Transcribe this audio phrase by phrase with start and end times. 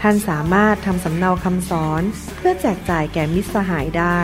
[0.00, 2.02] ท่านสามารถทำสำเนาคำสอน
[2.36, 4.20] เพื่อแจกจ่ายแก่มิตรสหายได้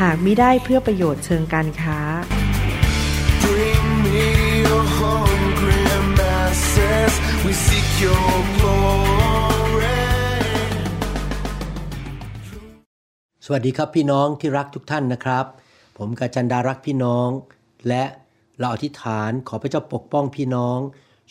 [0.00, 1.98] หากมิได้เพื่อประโยชน์เชิงการค้า
[13.44, 15.44] สวัสดีครับพี่น้องที่รักทุกท่านนะครับ
[15.98, 17.28] ผมกาจันดารักพี่น้อง
[17.88, 18.04] และ
[18.58, 20.78] เราอธิษฐานขอพระเจ้าปกป้องพี่น้อง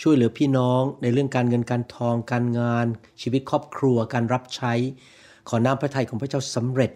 [0.02, 2.88] ช่วยเหลือพี่น้องในเรื่องการเงินการทอง การงาน
[3.22, 4.74] ชีวิตครอบครัว การรับใช้
[5.50, 6.92] ขอน้ำพระทัยของพระเจ้าสำเร็จ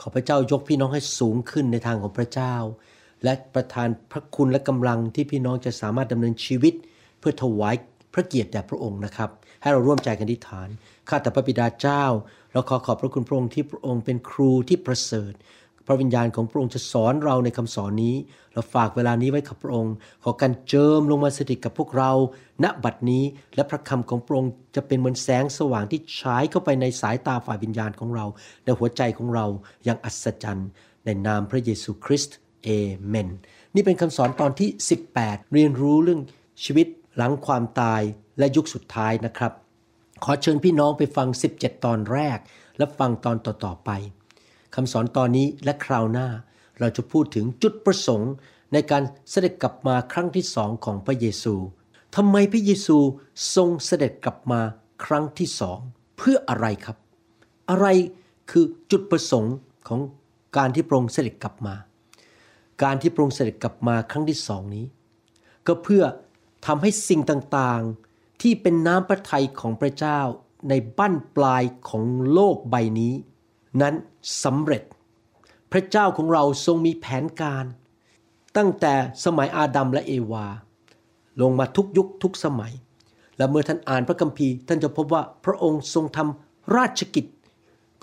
[0.00, 2.54] ขอพระเจ้ายกพี่น้องให้สูงขึ้นในทางของพระเจ้า
[3.24, 6.74] และประทานพระคุณและกำลังที่พี่น้องจะสามารถดำเนินชีวิต
[7.18, 7.74] เพื่อถวาย
[8.14, 9.30] พระเกียรติแด่พระองค์นะครับ
[9.62, 10.68] ให้เราร่วมใจกันอธิษฐาน
[11.08, 12.04] ข้าแต่พระบิดาเจ้า
[12.52, 15.32] เราขอขอบพระคุณพระองค์ที่พระองค์เป็นครูที่ประเสริฐ
[15.86, 18.14] พระวิญญาณของพระองค์จะสอนเราในคำสอนนี้
[18.52, 22.12] เราฝากเวลานี้ไว้กับพระองค์ ขอการเจิมลงมาสถิตกับพวกเรา
[22.64, 28.26] ณบัดนี้และพระคำของพระองค์จะเป็นเหมือนแสงสว่างที่ฉายเข้าไปในสายตาฝ่ายวิญญาณของเรา
[28.64, 29.46] ในหัวใจของเรา
[29.84, 30.68] อย่างอัศจรรย์
[31.04, 32.68] ในนามพระเยซูคริสต์เอ
[33.06, 33.28] เมน
[33.74, 34.68] นี่เป็นคำสอนตอนที่
[35.12, 36.20] 18 เรียนรู้เรื่อง
[36.64, 38.02] ชีวิตหลังความตาย
[38.38, 39.52] และยุคสุดท้ายนะครับ
[40.24, 42.38] ขอเชิญพี่น้องไปฟัง 17 ตอนแรก
[42.78, 43.90] และฟังตอนต่อๆไป
[44.74, 46.28] คำสอนตอนนี้และคราวหน้า
[46.78, 48.32] เราจะพูดถึงจุดประสงค์
[48.72, 51.54] ในการเสด็จกลับมาครั้งที่สองของพระเยซู
[52.16, 52.96] ทำไมพระเยซู
[53.54, 54.60] ทรงเสด็จกลับมา
[55.04, 55.78] ครั้งที่สอง
[56.18, 56.96] เพื่ออะไรครับ
[57.70, 57.86] อะไร
[58.50, 59.54] คือจุดประสงค์
[59.88, 60.00] ของ
[60.56, 61.74] การที่พระองค์เสด็จกลับมา
[62.82, 64.84] การที่พระองค์เสด็จกลับมาครั้งที่สองนี้
[65.66, 66.04] ก็เพื่อ
[66.66, 70.20] ทำให้สิ่งต่างๆที่เป็นน้ำพระทัยของพระเจ้า
[70.68, 73.14] ในบั้นปลายของโลกใบนี้
[73.80, 73.94] นั้น
[74.44, 74.82] สำเร็จ
[75.72, 77.64] พระเจ้าของเราทรงมีแผนการ
[78.56, 78.94] ตั้งแต่
[79.24, 80.46] สมัยอาดัมและเอวา
[81.40, 82.72] ลงมาทุกยุคทุกสมัย
[83.36, 87.26] และเมื่อท่านอ่านพระคัมภีร์ท่านจะพบว่าพระองค์ทรงทำราชกิจ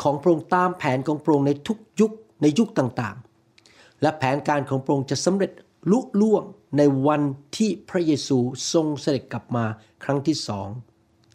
[0.02, 5.52] ของพระองค์ตามแผนของพระองค์ในทุกยุคในยุคต่างๆ และแผนการของพระองค์จะสำเร็จ
[5.92, 6.44] ลุล่วง
[6.78, 7.22] ในวัน
[7.58, 8.38] ที่พระเยซู
[8.74, 9.66] ทรงเสด็จกลับมา
[10.04, 10.68] ครั้งที่สอง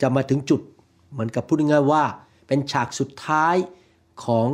[0.00, 0.60] จะมาถึงจุด
[1.12, 2.04] เหมือนกับพูดง่ายๆว่า
[2.46, 3.56] เป็นฉากสุดท้าย
[4.24, 4.48] ของ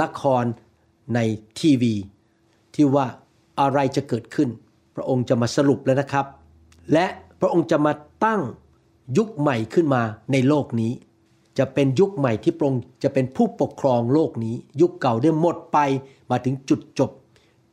[0.00, 0.44] ละคร
[1.14, 1.18] ใน
[1.58, 1.94] ทีวี
[2.74, 3.06] ที่ว่า
[3.60, 4.48] อะไรจะเกิดขึ้น
[4.96, 6.26] พระองค์จะมาสรุปแล้วนะครับ
[6.92, 7.06] และ
[7.40, 7.92] พระองค์จะมา
[8.24, 8.42] ตั้ง
[9.18, 10.02] ยุคใหม่ขึ้นมา
[10.32, 10.92] ในโลกนี้
[11.58, 15.78] จะเป็นยุคใหม่ที่พระองค์จะเป็นผู้ปกครองโลกนี้ ยุคเก่าได้หมดไป
[16.30, 17.10] มาถึงจุดจบ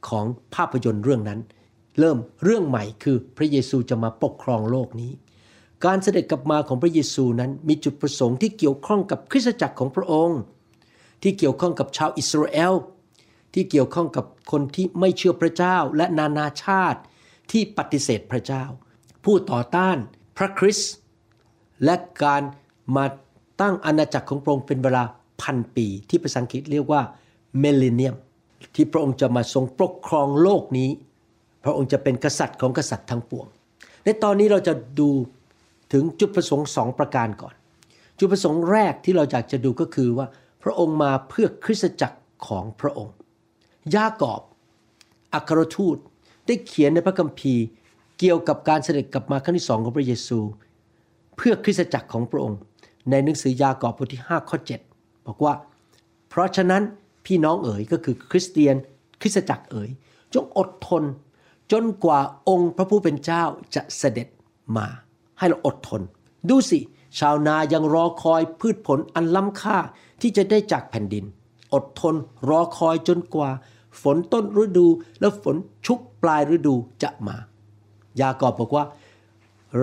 [0.08, 0.26] ของ
[0.56, 1.40] ภาพยนตร์เรื่องนั้น
[2.00, 5.12] เริ่มเรื่องใหม่คือพระเยซูจะมาปกครองโลกนี้
[5.86, 10.40] การเสด็จกลับมาของพระเยซูนั้นมีจุดประสงค์ที่เกี่ยวข้องกับคริสตจักรของพระองค์
[11.24, 12.74] ที่เกี่ยวข้องกับชาวอิสราเอล
[13.54, 17.00] ที่เกี่ยวข้องกับคนที่ไม่เชื่อพระเจ้าและนานาชาติ
[17.52, 18.64] ที่ปฏิเสธพระเจ้า
[19.24, 19.98] ผู้ต่อต้าน
[20.38, 20.92] พระคริสต์
[21.86, 22.42] และการ
[22.96, 23.06] มา
[23.62, 25.04] ตั้งอาณาจักรของพระองค์เป็นเวลา
[25.42, 27.02] พันปี ที่ภาษาอังกฤษเรียกว่า
[27.60, 28.16] เมลเลเนียม
[28.76, 30.90] ที่พระองค์จะมาทรงปกครองโลกนี้
[31.64, 33.48] พระองค์จะเป็นกษัตริย์ของกษัตริย์ทั้งปวง
[34.04, 35.10] ในตอนนี้เราจะดู
[35.94, 37.54] ถึงจุดประสงค์สองประการก่อน
[38.20, 40.28] จุดประสงค์แรกที่เราอยากจะดูก็คือว่า
[40.64, 43.14] พระองค์มาเพื่อคริสตจักรของพระองค์
[43.96, 44.42] ยากอบ
[45.34, 45.98] อัครทูต
[46.48, 47.66] ได้เขียนในพระคัมภีร์
[48.20, 50.40] เกี่ยวกับการเสด็จกลับมาครั้งที่สองของพระเยซู
[51.38, 52.60] เพื่อคริสตจักรของพระองค์
[53.10, 54.58] ในหนังสือยากอบบทที่ 5 ข้อ
[54.92, 55.54] 7 บอกว่า
[56.30, 56.84] เพราะฉะนั้น
[57.26, 58.76] พี่น้องเอ๋ยก็คือคริสเตียน
[59.22, 59.90] คริสตจักรเอ๋ย
[60.34, 61.04] จงอดทน
[61.72, 63.44] จนกว่าองค์พระผู้เป็นเจ้า
[63.76, 64.28] จะเสด็จ
[64.78, 64.88] มา
[65.40, 66.02] ให้เราอดทน
[66.50, 66.80] ดูสิ
[67.20, 69.78] ชาวนายังรอคอยพืชผลอันล้ำค่า
[70.22, 71.26] ที่จะได้จากแผ่นดิน
[71.74, 72.16] อดทน
[72.50, 73.50] รอคอยจนกว่า
[74.02, 74.88] ฝนต้นฤดู
[75.20, 75.56] และฝน
[75.86, 77.38] ชุกปลายฤดูจะมา
[78.22, 78.86] ยากอบบอกว่า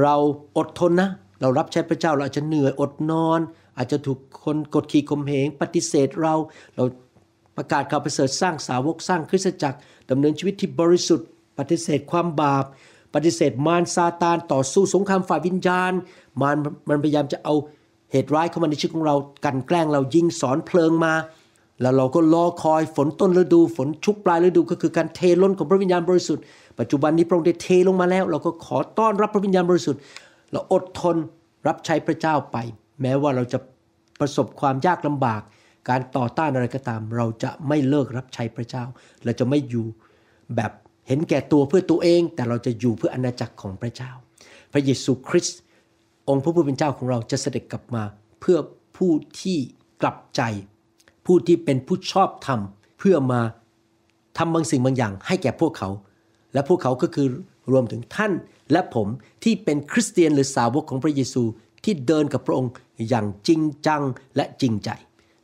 [0.01, 0.15] เรา
[0.57, 1.11] อดทนนะ
[1.41, 3.41] เรารับใช้พระเจ้าเราอาจจะเหนื่อยอดนอน
[3.77, 6.35] อาจจะถูกคนกดขี่ข่มเหงปฏิเสธเรา
[6.75, 6.85] เรา
[7.57, 9.79] ประกาศข่าวประเสริฐสร้างสาวกสร้างคริสตจักร
[10.11, 11.29] ดำเนินชีวิตที่บริสุทธิ์
[11.59, 12.65] ปฏิเสธความบาป
[13.15, 15.93] ปฏิเสธมารซาตาน ต่อสู้สงครามฝ่ายวิญญาณ
[16.41, 16.57] มาร
[16.89, 17.55] มันพยายามจะเอา
[18.13, 21.15] เหตุร้ายเข้ามาในชีวิตของเรา กันแกล้งเรายิงสอนเพลิงมา
[21.81, 26.45] แล้วเราก็รอคอยฝนต้นฤดูฝนชุกปลายฤดูก็คือการเทล้นของพระวิญญาณบริสุทธิ์
[26.79, 30.01] ปัจจุบันนี้พระองค์ได้เทลงมาแล้ว เราก็ขอต้อนรับพระวิญญาณบริสุทธิ์
[30.53, 31.17] เราอดทน
[31.67, 32.57] รับใช้พระเจ้าไป
[33.03, 33.59] แม้ว่าเราจะ
[34.21, 35.43] ประสบความยากลำบาก
[35.89, 38.85] การต่อต้านอะไรก็ตาม เราจะไม่เลิกรับใช้พระเจ้า
[39.25, 39.87] เราจะไม่อยู่
[40.57, 40.73] แบบ
[41.09, 44.11] เห็นแก่ตัวเพื่อตัวเอง แต่เราจะอยู่เพื่ออาณาจักรของพระเจ้า
[44.73, 45.59] พระเยซูคริสต์
[46.29, 48.03] องค์พระผู้เป็นเจ้าของเราจะเสด็จกลับมา
[48.41, 48.59] เพื่อ
[48.97, 49.59] ผู้ที่
[50.03, 50.43] กลับใจ
[51.27, 52.61] ผู้ที่เป็นผู้ชอบธรรม
[52.99, 53.41] เพื่อมา
[54.39, 55.91] ทำบางสิ่งบางอย่างให้แก่พวกเขา
[56.55, 57.27] และพวกเขาก็คือ
[57.73, 58.33] รวมถึงท่าน
[58.73, 59.07] และผม
[59.45, 61.43] ที่เป็นคริสเตียนหรือสาวกของพระเยซู
[61.85, 62.73] ที่เดินกับพระองค์
[63.09, 64.03] อย่างจริงจัง
[64.37, 64.91] และจริงใจ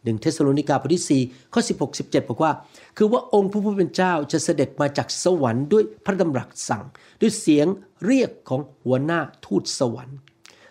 [0.05, 2.53] หนึ่งเทสโลนิกาบทที่ 4 ข้อ 16 17 บอกว่า
[2.97, 6.85] คือว่าองค์พระผู้เป็นเจ้าจะเสด็จมาจากสวรรค์ด้วยพระดำรัสสั่ง
[7.21, 7.67] ด้วยเสียง
[8.07, 10.19] เรียกของหัวหน้าทูตสวรรค์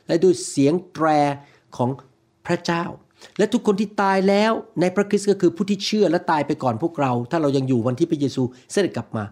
[0.08, 1.08] และด้วยเสียงแตร
[1.78, 1.90] ของ
[2.48, 2.84] พระเจ้า
[3.38, 4.52] และทุกคนที่ตายแล้ว
[4.82, 9.24] ในพระคริสต์ก็คือผู้ที่เชื่อและตายไปก่อนพวกเรา ถ้าเรายังอยู่วันที่พระเยซูเสด็จกลับมา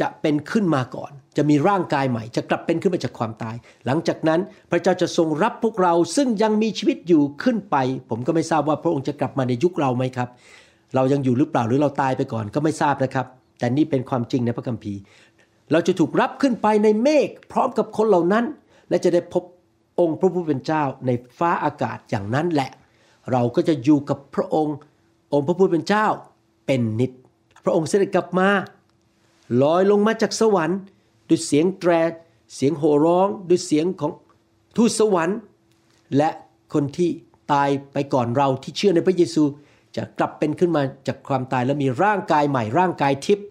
[0.00, 3.56] จะเป็นขึ้นมาก่อน จะมีร่างกายใหม่ จะกลับเป็นขึ้นมาจากความตาย
[3.86, 4.40] หลังจากนั้น
[4.70, 7.76] พระเจ้าจะทรงรับพวกเราซึ่งยังมีชีวิตอยู่ขึ้นไป
[8.10, 10.28] ผมก็ไม่ทราบว่าพระองค์จะกลับมาในยุคเราไหมครับ
[10.94, 13.26] เรายังอยู่หรือเปล่าหรือเราตายไปก่อนก็ไม่ทราบนะครับ
[13.58, 15.00] แต่นี่เป็นความจริงในพระคัมภีร์
[15.72, 18.44] เราจะถูกรับขึ้นไปในเมฆพร้อมกับคนเหล่านั้น
[18.88, 19.44] และจะได้พบ
[20.00, 22.70] องค์พระผู้เป็นเจ้าในฟ้าอากาศอย่างนั้นแหละ
[23.32, 24.76] เราก็จะอยู่กับพระองค์
[25.32, 26.06] องค์พระผู้เป็นเจ้า
[26.66, 27.10] เป็นนิจ
[27.64, 28.48] พระองค์เสด็จกลับมา
[29.62, 30.78] ลอยลงมาจากสวรรค์
[31.28, 31.90] ด้วยเสียงแตร
[32.54, 34.12] เสียงโห่ร้องด้วยเสียงของ
[34.76, 35.38] ทูตสวรรค์
[36.16, 36.30] และ
[36.74, 37.10] คนที่
[37.52, 39.42] ตายไปก่อนเราที่เชื่อในพระเยซู
[39.96, 43.46] จะกลับเป็นขึ้นมาจากความตายและมีร่างกายใหม่ร่างกายทิพย์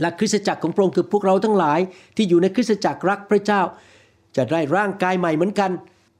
[0.00, 1.80] และคริสตจักรของพระองค์คือพวกเราทั้งหลาย
[2.16, 3.60] ที่อยู่ในคริสตจักรรักพระเจ้า
[4.36, 5.70] จะได้ร่างกายใหม่เหมือนกัน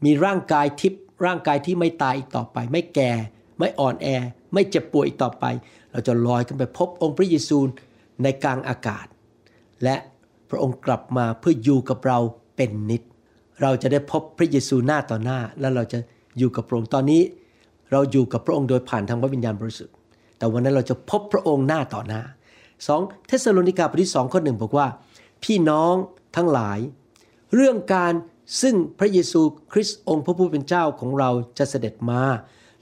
[0.05, 3.11] มีร่างกายทิพย์ร่างกายที่ไม่ตายอีกต่อไป ไม่แก่
[3.59, 4.07] ไม่อ่อนแอ
[4.55, 5.45] ไม่เจ็บป่วยอีกต่อไป
[5.91, 7.59] เราจะลอยขึ้นไปพบองค์พระเยซู
[8.23, 9.07] ในกลางอากาศ
[9.85, 9.97] และ
[10.51, 12.19] พระองค์กลับมาเพื่ออยู่กับเรา
[12.57, 13.03] เป็นนิจ
[13.63, 15.99] เราจะได้พบพระเยซูหน้าต่อหน้า และเราจะ
[16.39, 17.23] อยู่กับพระองค์ตอนนี้
[17.93, 19.95] เราอยู่กับพระองค์โดยผ่านทางพระวิญญาณบริสุทธิ์
[20.39, 22.23] แต่วันนั้นเราจะพบพระองค์หน้าต่อหน้า
[22.87, 24.87] สองเทสโลนิกาบทที่สองข้อหนึ่งบอกว่า
[25.45, 25.95] พี่น้อง
[26.37, 26.79] ทั้งหลาย
[27.55, 28.13] เรื่องการ
[28.63, 29.41] ซึ่งพระเยซู
[29.73, 32.23] คริสต์องค์พระผู้เป็นเจ้าของเราจะเสด็จมา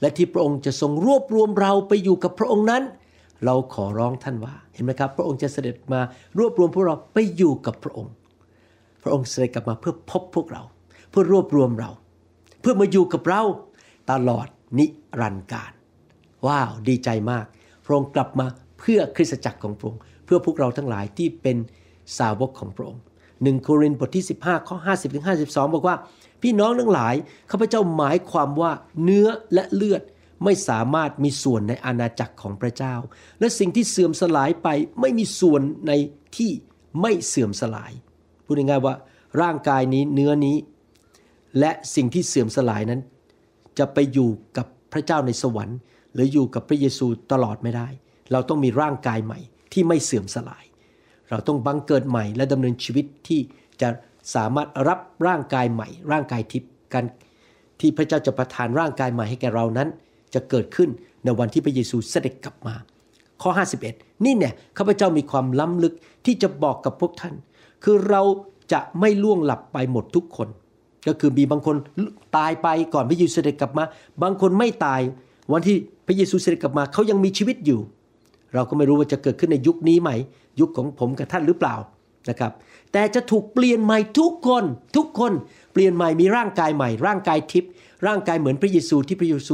[0.01, 2.83] และที่พระองค์จะทรงรวบรวมเราไปอยู่กับพระองค์นั้น
[3.45, 6.01] เราขอร้องท่านว่า เห็นไหมครับ พระองค์จะเสด็จมา
[6.37, 8.13] รวบรวมพวกเราไปอยู่กับพระองค์
[9.03, 10.61] พระองค์เสด็จกลับมาเพื่อพบพวกเรา
[11.09, 11.89] เพื่อรวบรวมเรา
[12.61, 13.41] เพื่อมาอยู่กับเรา
[14.11, 14.47] ตลอด
[14.79, 14.85] นิ
[15.19, 15.71] รันดร์การ
[16.45, 17.45] ว้าวดีใจมาก
[17.85, 18.45] พระองค์กลับมา
[18.79, 21.57] เพื่อคริสตจักรของพระองค์ เพื่อพวกเราทั้งหลายที่เป็น
[22.17, 23.01] สาวกของพระองค์
[23.43, 25.95] หนึ่งโครินธ์บทที่ 15ข้อ50ถึง52 บอกว่า
[26.41, 27.13] พี่น้องทั้งหลาย
[27.51, 28.71] ข้าพเจ้าหมายความว่า
[29.03, 30.01] เนื้อและเลือด
[30.43, 32.95] ไม่สามารถมีส่วนในอาณาจักรของพระเจ้า
[33.39, 34.67] และสิ่งที่เสื่อมสลายไป
[35.01, 35.91] ไม่มีส่วนใน
[36.37, 36.51] ที่
[37.01, 37.91] ไม่เสื่อมสลาย
[38.45, 38.95] พูดง่ายๆว่า
[39.41, 40.57] ร่างกายนี้เนื้อนี้
[41.59, 43.01] และสิ่งที่เสื่อมสลายนั้น
[43.77, 45.77] จะไปอยู่กับพระเจ้าในสวรรค์
[46.13, 47.87] หรืออยู่กับพระเยซูตลอดไม่ได้
[48.31, 49.39] เราต้องมีร่างกายใหม่
[49.73, 50.63] ที่ไม่เสื่อมสลาย
[51.29, 53.39] เราต้องบังเกิดใหม่และดำเนินชีวิตที่
[53.81, 53.89] จะ
[54.35, 57.03] สามารถรับร่างกายใหม่ ร่างกายทิพย์กัน
[57.79, 59.89] ที่พระเจ้าจะประทานร่างกายใหม่ให้แก่เรานั้น
[60.33, 60.89] จะเกิดขึ้น
[61.23, 62.75] ในวันที่พระเยซูเสด็จกลับมา
[63.41, 63.49] ข้อ
[63.87, 65.93] 51 นี่เนี่ยข้าพเจ้ามีความล้ำลึก
[66.25, 67.35] ที่จะบอกกับพวกท่าน
[67.83, 68.21] คือเรา
[68.73, 70.47] จะไม่ล่วงหลับไปหมดทุกคน
[71.07, 71.75] ก็คือมีบางคน
[72.37, 73.83] ตายไปก่อนพระเยซูเสด็จกลับมา
[74.23, 75.01] บางคนไม่ตาย
[75.53, 75.75] วันที่
[76.07, 77.79] พระเยซูเสด็จกลับมาเขายังมีชีวิตอยู่
[78.53, 80.09] เราก็ไม่รู้ว่าจะเกิดขึ้นในยุคนี้ไหม
[80.59, 81.75] ยุคของผมกับท่านหรือเปล่า
[82.29, 82.51] นะครับ
[82.91, 84.63] แต่จะถูกเปลี่ยนใหม่ทุกคน
[84.95, 85.31] ทุกคน
[85.73, 87.71] เปลี่ยนใหม่มีร่างกายใหม่ ร่างกายทิพย์
[88.07, 89.53] ร่างกายเหมือนพระเยซูที่พระเยซู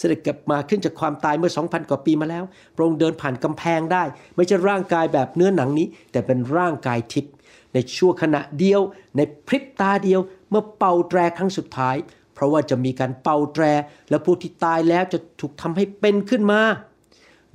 [0.00, 4.04] เสด็จกลับมาขึ้นจากความตายเมื่อ 2,000 กว่าปีมาแล้วพระองค์เดินผ่านกำแพงได้
[4.36, 7.32] ไม่ใช่ร่างกายแบบเนื้อหนังนี้ แต่เป็นร่างกายทิพย์
[7.74, 8.80] ในชั่วขณะเดียว
[9.16, 11.96] ในพริบตาเดียว เมื่อเป่าแตรครั้งสุดท้าย
[12.34, 13.64] เพราะว่าจะมีการเป่าแตร
[14.10, 16.60] และผู้ที่ตายแล้วจะถูกทำให้เป็นขึ้นมา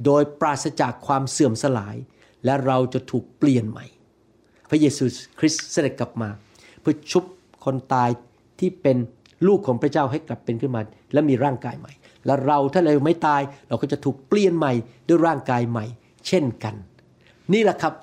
[0.05, 1.95] โดยปราศจากความเสื่อมสลาย
[2.45, 3.85] และเราจะถูกเปลี่ยนใหม่
[4.69, 5.05] พระเยซู
[5.39, 6.29] คริสต์เสด็จกลับมา
[6.81, 7.23] เพื่อชุบ
[7.65, 8.09] คนตาย
[8.59, 8.97] ที่เป็น
[9.47, 10.81] ลูกของพระเจ้าให้กลับเป็นขึ้นมา
[11.13, 11.93] และมีร่างกายใหม่
[12.25, 14.73] และเราถ้าเราไม่ตายเราก็จะถูกเปลี่ยนใหม่
[15.07, 15.85] ด้วยร่างกายใหม่
[16.27, 16.75] เช่นกัน
[17.53, 17.93] นี่แหละครับ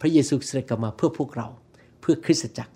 [0.00, 1.48] พระเยซูเสด็จกลับมาเพื่อพวกเรา
[2.00, 2.72] เพื่อคริสตจักร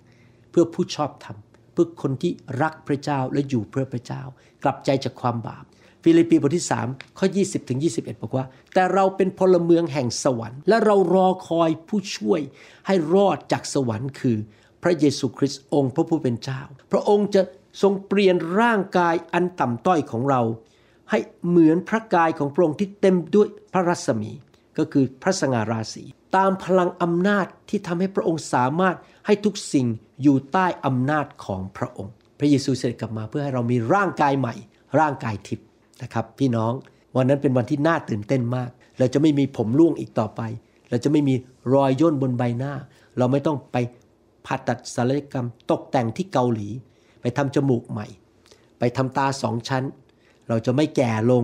[0.51, 1.37] เพื่อผู้ชอบธรรม
[1.73, 2.31] เพื่อคนที่
[2.61, 4.21] รักพระเจ้าและอยู่เพื่อพระเจ้า
[4.63, 5.65] กลับใจจากความบาป
[6.03, 12.41] ฟิลิปปีบทที่ 3 ข้อ 20 ถึง 21 บอกว่า แต่เราเป็นพลเมืองแห่งสวรรค์ และเรารอคอยผู้ช่วย
[12.87, 14.37] ให้รอดจากสวรรค์ คือ
[14.83, 16.59] พระเยซูคริสต์องค์พระผู้เป็นเจ้า
[16.91, 17.41] พระองค์จะ
[17.81, 20.41] ทรงเปลี่ยนร่างกายอันต่ำต้อยของเรา
[21.09, 24.31] ให้เหมือนพระกายของพระองค์ที่เต็มด้วยพระรัศมี
[24.77, 26.03] ก็คือพระสง่าราศี
[26.35, 28.95] ตามพลังอำนาจที่ทำให้พระองค์สามารถ
[29.25, 29.87] ให้ทุกสิ่ง
[30.21, 34.55] อยู่ใต้อำนาจของพระองค์ พระเยซูเสด็จกลับมาเพื่อให้เรามีร่างกายใหม่
[34.99, 35.67] ร่างกายทิพย์
[36.01, 36.73] นะครับพี่น้อง
[37.15, 38.69] วันนั้นเป็นวันที่น่าตื่นเต้นมาก
[38.99, 40.41] เราจะไม่มีผมร่วงอีกต่อไป
[40.89, 41.35] เราจะไม่มี
[41.73, 42.73] รอยย่นบนใบหน้า
[43.17, 43.77] เราไม่ต้องไป
[44.45, 46.69] ผ่าตัดศัลยกรรมตกแต่งที่เกาหลี
[47.21, 48.07] ไปทำจมูกใหม่
[48.79, 49.83] ไปทำตาสองชั้น
[50.47, 51.43] เราจะไม่แก่ลง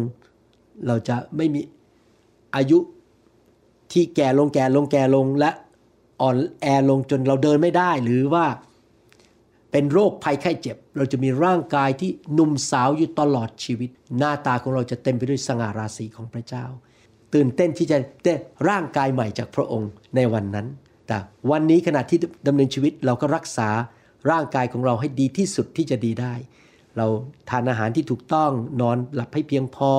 [0.88, 1.62] เราจะไม่มี
[2.56, 2.80] อายุ
[3.92, 5.52] ที่แก่ลงแก่ลงแก่ลงและ
[6.22, 8.46] อ่อนแอลงจนเราเดินไม่ได้หรือว่า
[9.72, 16.66] เป็นโรคภัยไข้เจ็บ เราจะมีร่างกายที่หนุ่มสาวอยู่ตลอดชีวิต หน้าตาของเราจะเต็มไปด้วยสง่าราศีของพระเจ้า
[17.34, 18.34] ตื่นเต้นที่จะได้
[18.70, 20.68] ร่างกายใหม่จากพระองค์ในวันนั้น
[21.08, 21.18] แต่
[21.52, 23.70] วันนี้ขณะที่ดำเนินชีวิตเราก็รักษา
[24.32, 26.34] ร่างกายของเราให้ดีที่สุดที่จะดีได้
[26.98, 27.08] เรา
[27.50, 29.92] ทานอาหารที่ถูกต้องนอนหลับให้เพียงพอ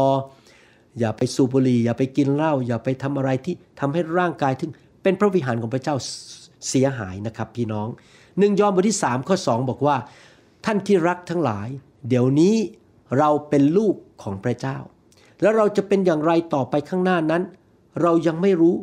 [0.99, 4.71] อย่าไปสูบบุหรี่อย่าไปกินเหล้าอย่าไปทำอะไรที่ทำให้ร่างกายถึง
[5.03, 5.97] เป็นพระวิหารของพระเจ้า
[6.69, 7.89] เสียหายนะครับพี่น้อง
[8.39, 9.97] หนึ่งยอห์นบทที่3ข้อ2บอกว่า
[10.65, 11.69] ท่านที่รักทั้งหลาย
[12.09, 12.55] เดี๋ยวนี้
[13.19, 14.77] เราเป็นลูกของพระเจ้า
[15.41, 17.43] แล้วเราจะเป็นอย่างไรต่อไปข้างหน้านั้น
[18.03, 18.75] เรายังไม่รู้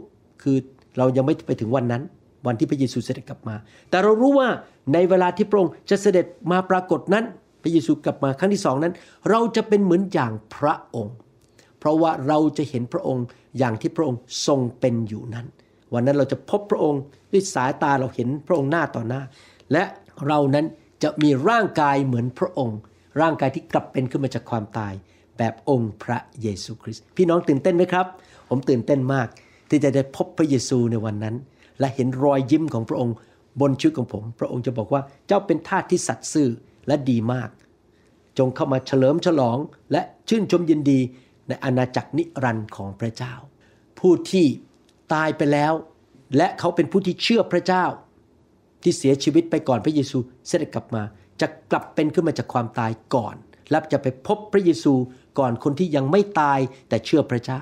[0.42, 0.58] คือ
[0.98, 2.04] เรายังไม่ไปถึงวันนั้น
[2.46, 3.56] วันที่พระเยซูเสด็จกลับมา
[3.90, 4.50] แต่เรารู้ว่า
[4.94, 7.26] ในเวลาที่พระองค์จะเสด็จมาปรากฏนั้น
[7.62, 8.94] พระเยซูกลับมาครั้งที่สองนั้น
[9.30, 11.16] เราจะเป็นเหมือนอย่างพระองค์
[11.80, 13.26] เพราะว่าเราจะเห็นพระองค์
[13.58, 15.46] อย่างที่พระองค์ทรงเป็นอยู่นั้น
[15.94, 17.02] วันนั้นเราจะพบพระองค์
[17.32, 19.22] ด้วยสายตาเราเห็นพระองค์หน้าต่อหน้า
[19.72, 19.84] และ
[20.28, 20.66] เรานั้น
[21.04, 22.78] จะมีร่างกายเหมือนพระองค์
[23.22, 24.94] ร่างกายที่กลับเป็นขึ้นมาจากความตาย
[25.38, 28.06] แบบองค์พระเยซูคริสต์พี่น้องตื่นเต้นไหมครับ
[28.50, 29.28] ผมตื่นเต้นมาก
[29.70, 31.36] ที่จะได้พบพระเยซูในวันนั้น
[31.80, 33.16] และเห็นรอยยิ้มของพระองค์
[33.62, 36.50] บนชีวิตของผม พระองค์จะบอกว่าเจ้าเป็นทาสที่สัตย์ซื่อ
[36.90, 37.50] และดีมาก
[38.38, 39.58] จงเข้ามาเฉลิมฉลอง
[39.92, 41.00] และชื่นชมยินดี
[41.48, 43.34] ในอาณาจักรนิรันดร์ของพระเจ้า
[44.00, 44.46] ผู้ที่
[45.14, 45.74] ตายไปแล้ว
[46.38, 47.86] และเขาเป็นผู้ที่เชื่อพระเจ้า
[48.84, 50.18] ที่เสียชีวิตไปก่อนพระเยซู
[50.48, 51.04] เสด็จกลับมา
[51.42, 53.36] จะกลับเป็นขึ้นมาจากความตายก่อน
[53.72, 54.94] และจะไปพบพระเยซู
[55.40, 57.62] ก่อนคนที่ยังไม่ตายแต่เชื่อพระเจ้า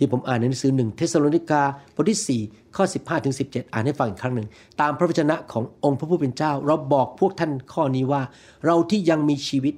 [0.00, 1.62] ที่ผมอ่านในหนังสือหนึ่งเทสโลนิกา
[1.94, 4.48] บทที่ 4 ข้อ 15ถึง17 อ่านให้ฟังอีกครั้งหนึ่ง
[4.80, 8.22] ตามพระวจนะขององค์พระผู้เป็นเจ้า เราบอกพวกท่านข้อนี้ว่า
[8.66, 9.74] เราที่ยังมีชีวิต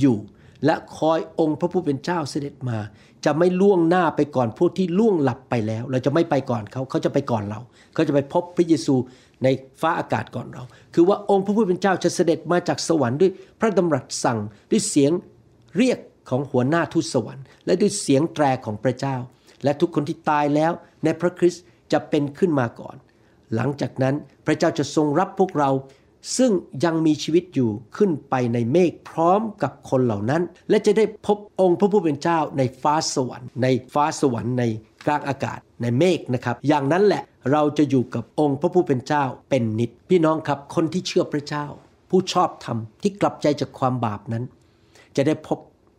[0.00, 0.16] อยู่
[0.64, 2.78] และคอยองค์พระผู้เป็นเจ้าเสด็จมา
[3.24, 7.60] จะไม่ล่วงหน้าไปก่อนพวกที่ล่วงหลับไปแล้ว เราจะไม่ไปก่อนเขาเขาจะไปก่อนเรา
[7.94, 8.94] เขาจะไปพบพระเยซู
[9.44, 9.48] ใน
[9.80, 10.62] ฟ้าอากาศก่อนเรา
[10.94, 14.38] คือว่าองค์พระผู้เป็นเจ้าจะเสด็จมาจากสวรรค์ด้วยพระดำรัสสั่ง
[14.70, 15.12] ด้วยเสียง
[15.76, 15.98] เรียก
[16.30, 19.16] ของหัวหน้าทูตสวรรค์ และด้วยเสียงแตรของพระเจ้า
[19.64, 20.72] และทุกคนที่ตายแล้ว
[21.04, 21.62] ในพระคริสต์
[21.92, 22.96] จะเป็นขึ้นมาก่อน
[23.54, 24.14] หลังจากนั้น
[24.46, 25.70] พระเจ้าจะทรงรับพวกเรา
[26.36, 26.52] ซึ่ง
[26.84, 34.64] ยังมีชีวิตอยู่ขึ้นไปในเมฆพร้อมกับคนเหล่านั้น และจะได้พบองค์พระผู้เป็นเจ้าในฟ้าสวรรค์ ในฟ้าสวรรค์ใน
[35.06, 37.22] กลางอากาศในเมฆนะครับ อย่างนั้นแหละ
[37.52, 41.66] เราจะอยู่กับองค์พระผู้เป็นเจ้าเป็นนิจพี่น้องครับคนที่เชื่อพระเจ้า
[42.10, 44.44] ผู้ชอบธรรมที่กลับใจจากความบาปนั้น
[45.16, 45.58] จะได้พบ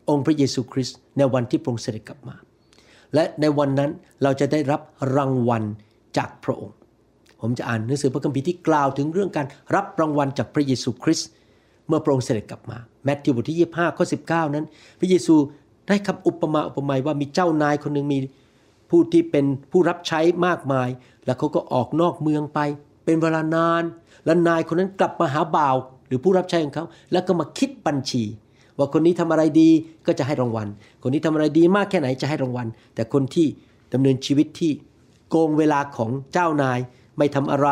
[0.09, 2.35] องค์พระเยซูคริสต์ในวันที่พระองค์เสด็จกลับมา
[3.13, 3.91] และในวันนั้น
[4.23, 4.81] เราจะได้รับ
[5.15, 5.63] รางวัล
[6.17, 6.75] จากพระองค์
[7.41, 11.29] ผมจะอ่านหนังสือพระคัมภีร์ที่กล่าวถึงเรื่องการรับรางวัลจากพระเยซูคริสต์
[11.87, 14.65] เมื่อพระองค์เสด็จกลับมาแมทธิวบทที่ 25ข้อ19 นั้น
[14.99, 15.35] พระเยซู
[15.87, 18.19] ได้คำอุปมาอุปไมยว่ามีเจ้านายคนหนึ่งมี
[18.89, 20.89] ผู้ที่เป็นผู้รับใช้มากมาย
[21.25, 22.59] แล้วเขาก็ออกนอกเมืองไป
[23.05, 23.83] เป็นเวลานาน
[24.25, 25.75] แล้วนายคนนั้นกลับมาหาบ่าว
[26.07, 28.23] หรือผู้รับใช้ของเขา แล้วก็มาคิดบัญชี
[28.79, 29.69] ว่าคนนี้ทำอะไรดี
[30.07, 30.67] ก็จะให้รางวัล
[31.01, 33.47] คนนี้ทำอะไรดีมากแค่ไหนจะให้รางวัล แต่คนที่
[33.93, 34.71] ดำเนินชีวิตที่
[35.29, 36.79] โกงเวลาของเจ้านาย
[37.17, 37.69] ไม่ทำอะไร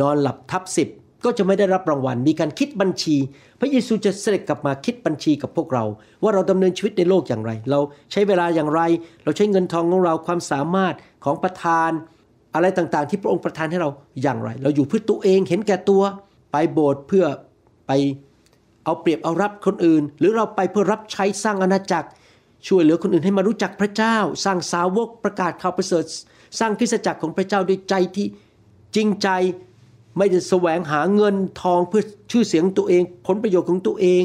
[0.00, 0.88] นอนหลับทับสิบ
[1.24, 3.16] ก็จะไม่ได้รับรางวัล มีการคิดบัญชี
[3.60, 5.84] พระเยซูจะเสด็จกลับมาคิดบัญชีกับพวกเรา
[6.22, 7.80] ว่าเราดำเนินชีวิตในโลกอย่างไร เรา
[8.12, 8.80] ใช้เวลาอย่างไร
[9.24, 10.94] เราใช้เงินทองของเราความสามารถ
[11.24, 11.90] ของประทาน
[12.54, 13.90] อะไรต่างๆ ที่พระองค์ประทานให้เรา
[14.22, 16.02] อย่างไร เราอยู่เพื่อตัวเองเห็นแก่ตัว
[16.52, 17.24] ไปโบสถ์เพื่อ
[17.86, 17.92] ไป
[18.84, 22.08] เอาเปรียบเอารับคนอื่น หรือเราไปเพื่อรับใช้สร้างอาณาจักร
[22.66, 26.04] ช่วยเหลือคนอื่นให้มารู้จักพระเจ้า สร้างสาวกประกาศข่าวประเสริฐ
[26.58, 28.26] สร้างคริสตจักรของพระเจ้าด้วยใจที่
[28.96, 29.28] จริงใจ
[30.18, 34.22] ไม่ได้แสวงหาเงินทองเพื่อชื่อเสียงตัวเอง ผลประโยชน์ของตัวเอง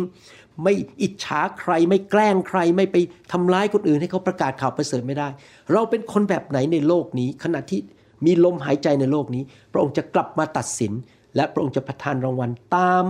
[0.63, 2.95] ไม่อิจฉาใครไม่แกล้งใครไม่ไป
[3.31, 5.27] ทำร้ายคนอื่นให้เขาประกาศข่าวประเสริฐไม่ได้
[5.71, 7.79] เราเป็นคนแบบไหนในโลกนี้ ขณะที่
[8.25, 10.93] มีลมหายใจในโลกนี้ พระองค์จะกลับมาตัดสิน
[11.35, 13.03] และพระองค์จะประทานรางวัลตาม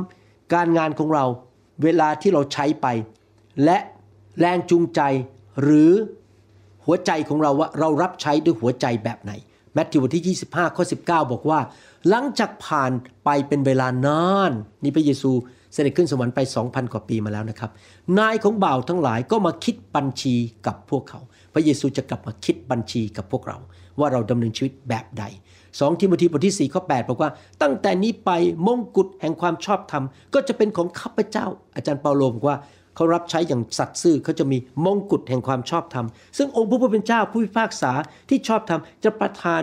[0.53, 1.25] การงานของเรา
[1.83, 2.87] เวลาที่เราใช้ไป
[3.63, 3.77] และ
[4.39, 5.01] แรงจูงใจ
[5.61, 5.91] หรือ
[6.85, 9.31] หัวใจของเราว่าเรารับใช้ด้วยหัวใจแบบไหน
[9.73, 11.59] แมทธิวบทที่ 25ข้อ19 บอกว่า
[12.09, 12.91] หลังจากผ่าน
[13.25, 14.51] ไปเป็นเวลานาน
[14.83, 15.31] นี่พระเยซู
[15.73, 17.71] เสด็จขึ้นสวรรค์ไป 2,000 กว่าปีมาแล้วนะครับ
[18.19, 20.35] นายของบ่าวทั้งหลายก็มาคิดบัญชี
[20.67, 21.19] กับพวกเขา
[21.53, 23.57] พระเยซูจะกลับมาคิดบัญชีกับพวกเรา
[23.99, 25.23] ว่าเราดำเนินชีวิตแบบใด
[25.79, 27.29] 2ทิโมธีบทที่ 4 ข้อ 8 บอกว่า
[27.61, 28.31] ตั้งแต่นี้ไป
[28.67, 30.03] มงกุฎแห่งความชอบธรรม
[30.33, 32.57] ก็จะเป็นของข้าพเจ้า อาจารย์เปาโลบอกว่า
[32.95, 36.05] เขารับใช้อย่างสัตย์ซื่อเขาจะมีมงกุฎแห่งความชอบธรรม
[36.37, 37.91] ซึ่งองค์พระผู้เป็นเจ้าผู้พิพากษา
[38.29, 39.61] ที่ชอบธรรมจะประทาน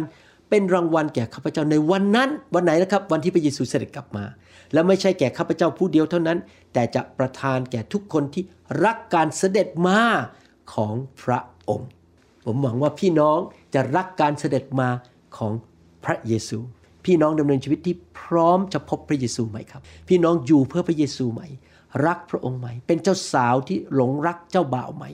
[0.51, 4.25] เป็นรางวัลแก่ข้าพเจ้าในวันนั้น วันไหนนะครับ วันที่พระเยซูเสด็จกลับมา
[4.73, 6.39] และไม่ใช่แก่ข้าพเจ้าผู้เดียวเท่านั้น
[6.73, 8.43] แต่จะประทานแก่ทุกคนที่
[8.85, 10.01] รักการเสด็จมา
[10.75, 11.89] ของพระองค์
[12.45, 13.39] ผมหวังว่าพี่น้อง
[13.75, 14.89] จะรักการเสด็จมา
[15.39, 15.53] ของ
[16.05, 16.59] พระเยซู
[17.05, 21.43] พี่น้องดำเนินชีวิตที่พร้อมจะพบพระเยซูไหมครับ พี่น้องอยู่เพื่อพระเยซูไหม
[22.07, 25.05] รักพระองค์ไหม เป็นเจ้าสาวที่หลงรักเจ้าบ่าวไหม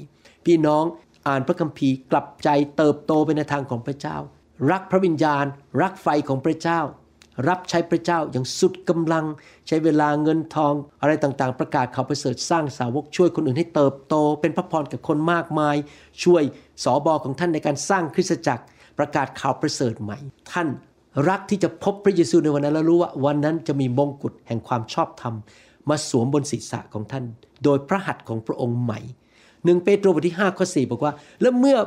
[0.47, 0.85] พี่น้อง
[1.27, 4.17] อ่านพระคัมภีร์กลับใจเติบโตไปในทางของพระเจ้า
[4.71, 5.45] รักพระวิญญาณ
[5.83, 6.81] รักไฟของพระเจ้า
[7.49, 9.25] รับใช้พระเจ้าอย่างสุดกำลัง
[9.67, 15.77] ใช้เวลาเงินทอง อะไรต่างๆ ประกาศข่าวประเสริฐสร้างสาวกช่วยคนอื่นให้เติบโต เป็นพระพรกับคนมากมาย
[16.25, 16.43] ช่วย
[16.85, 18.65] สอบอของท่านในการสร้างคริสตจักร
[18.99, 20.19] ประกาศข่าวประเสริฐใหม่
[20.53, 20.69] ท่าน
[21.29, 25.35] รักที่จะพบพระเยซูในวันนั้นแล้วรู้ว่าวันนั้นจะมีมงกุฎแห่งความชอบธรรม
[25.89, 27.25] มาสวมบนศีรษะของท่าน
[27.65, 29.01] โดยพระหัตถ์ของพระองค์ใหม่
[29.65, 31.79] หนึ่งเปโตรบทที่5ข้อ4บอกว่า และเมื่อ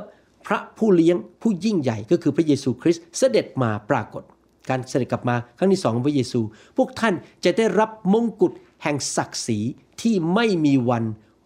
[0.46, 4.24] พระผู้เลี้ยงผู้ยิ่งใหญ่ก็คือพระเยซูคริสต์เสด็จมาปรากฏ
[4.70, 6.40] การเสด็จกลับมาครั้งที่สองของพระเยซู
[6.78, 7.14] พวกท่าน
[7.46, 8.54] จะได้รับมงกุฎ
[8.84, 9.60] แห่งศักดิ์ศรี
[10.02, 11.04] ที่ไม่มีวัน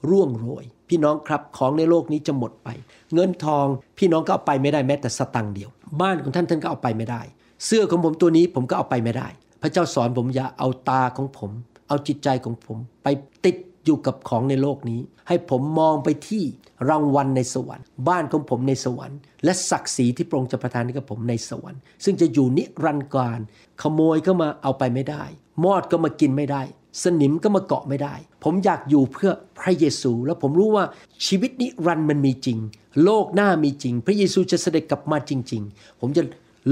[0.10, 2.70] ร่วงโรย พี่น้องครับของในโลกนี้จะหมดไป
[3.14, 3.66] เงินทอง
[3.98, 5.70] พี่น้องก็เอาไปไม่ได้แม้แต่สตังค์เดียว
[6.02, 7.22] บ้านของท่านท่านก็เอาไปไม่ได้
[7.66, 9.28] เสื้อของผมตัวนี้ผมก็เอาไปไม่ได้
[9.62, 11.52] พระเจ้าสอนผมอย่าเอาตาของผม
[11.88, 13.08] เอาจิตใจของผม ไป
[13.46, 16.44] ติดอยู่กับของในโลกนี้ ให้ผมมองไปที่
[16.90, 23.40] รางวัลในสวรรค์ บ้านของผมในสวรรค์ และศักดิ์ศรีที่พระองค์จะประทานให้กับผมในสวรรค์ ซึ่งจะอยู่นิรันดร์การ
[23.82, 25.24] ขโมยก็มาเอาไปไม่ได้
[25.64, 26.62] มอดก็มากินไม่ได้
[27.04, 30.86] สนิมก็มาเกาะไม่ได้ ผมอยากอยู่เพื่อพระเยซู แล้วผมรู้ว่า
[31.28, 32.58] ชีวิตนิรันดร์มันมีจริง
[33.04, 36.24] โลกหน้ามีจริง พระเยซูจะเสด็จกลับมาจริง ๆ ผมจะ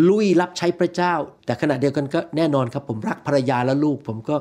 [0.09, 1.13] ลุยรับใช้พระเจ้า
[1.45, 4.35] แต่ขณะเดียวกันก็แน่นอนครับ ผมรักภรรยาและลูก ผมก็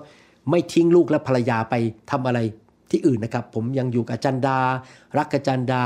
[0.51, 1.75] ไม่ทิ้งลูกและภรรยาไป
[2.11, 2.39] ทำอะไร
[2.91, 4.59] ที่อื่นนะครับ ผมยังอยู่กับจันดา
[5.17, 5.85] รักกับจันดา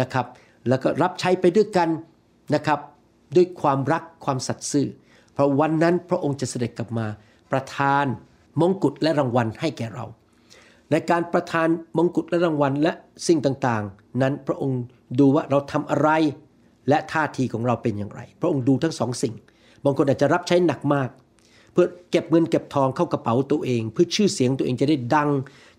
[0.00, 0.26] นะครับ
[0.68, 1.88] แล้วก็รับใช้ไปด้วยกัน
[2.54, 2.80] นะครับ
[3.36, 4.88] ด้วยความรักความสัตย์ซื่อ
[5.34, 7.06] เพราะวันนั้นพระองค์จะเสด็จกลับมา
[7.52, 8.06] ประทาน
[8.60, 10.04] มงกุฎและรางวัลให้แก่เรา
[10.90, 12.92] ในการประทานมงกุฎและรางวัลและ
[13.26, 14.82] สิ่งต่างๆ นั้นพระองค์
[15.18, 16.08] ดูว่าเราทำอะไร
[16.88, 19.34] และท่าทีของเราเป็นอย่างไร พระองค์ดูทั้งสองสิ่ง
[19.84, 21.10] บางคนอาจจะรับใช้หนักมาก
[21.72, 25.30] เพื่อเก็บเงินเก็บทองเข้ากระเป๋าตัวเอง เพื่อชื่อเสียงตัวเองจะได้ดัง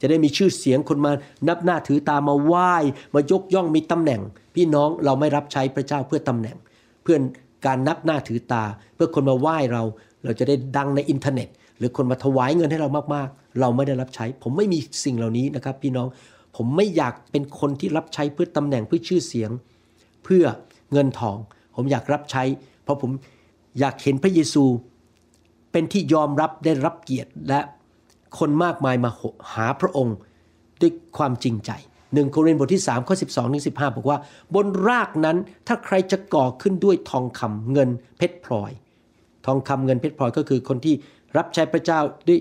[0.02, 1.12] จะได้มีชื่อเสียงคนมา
[1.48, 2.74] นับหน้าถือตามาไหว้
[3.14, 4.22] มายกย่องมีตำแหน่ง
[4.56, 6.58] พี่น้องเราไม่รับใช้พระเจ้าเพื่อตำแหน่ง
[7.04, 7.18] เพื่อ
[7.66, 8.64] การนับหน้าถือตา
[8.96, 9.84] เพื่อคนมาไหว้เรา
[10.24, 16.08] เราจะได้ดังในอินเทอร์เน็ต หรือคนมาถวายเงินให้เรามากๆ เราไม่ได้รับใช้ ผมไม่มีสิ่งเหล่านี้นะครับ พี่น้อง
[16.56, 19.52] ผมไม่อยากเป็นคนที่รับใช้เพื่อตำแหน่งเพื่อชื่อเสียง
[20.24, 20.44] เพื่อ
[20.94, 21.38] เงินทอง
[21.76, 22.44] ผมอยากรับใช้
[22.84, 23.12] เพราะผม
[23.80, 24.64] อยากเห็นพระเยซู
[25.72, 27.60] เป็นที่ยอมรับได้รับเกียรติและ
[28.40, 29.10] คนมากมายมา
[29.54, 30.16] หาพระองค์
[30.82, 31.72] ด้วยความจริงใจ
[32.14, 34.18] หนึ่งโครินธ์บทที่3ข้อ12ถึง15 บอกว่า
[34.56, 35.38] บนรากนั้น
[35.68, 38.72] ถ้าใครจะก่อขึ้นด้วยทองคำเงินเพชรพลอย
[39.46, 40.96] ทองคำเงินเพชรพลอยก็คือคนที่
[41.38, 42.40] รับใช้พระเจ้าด้วย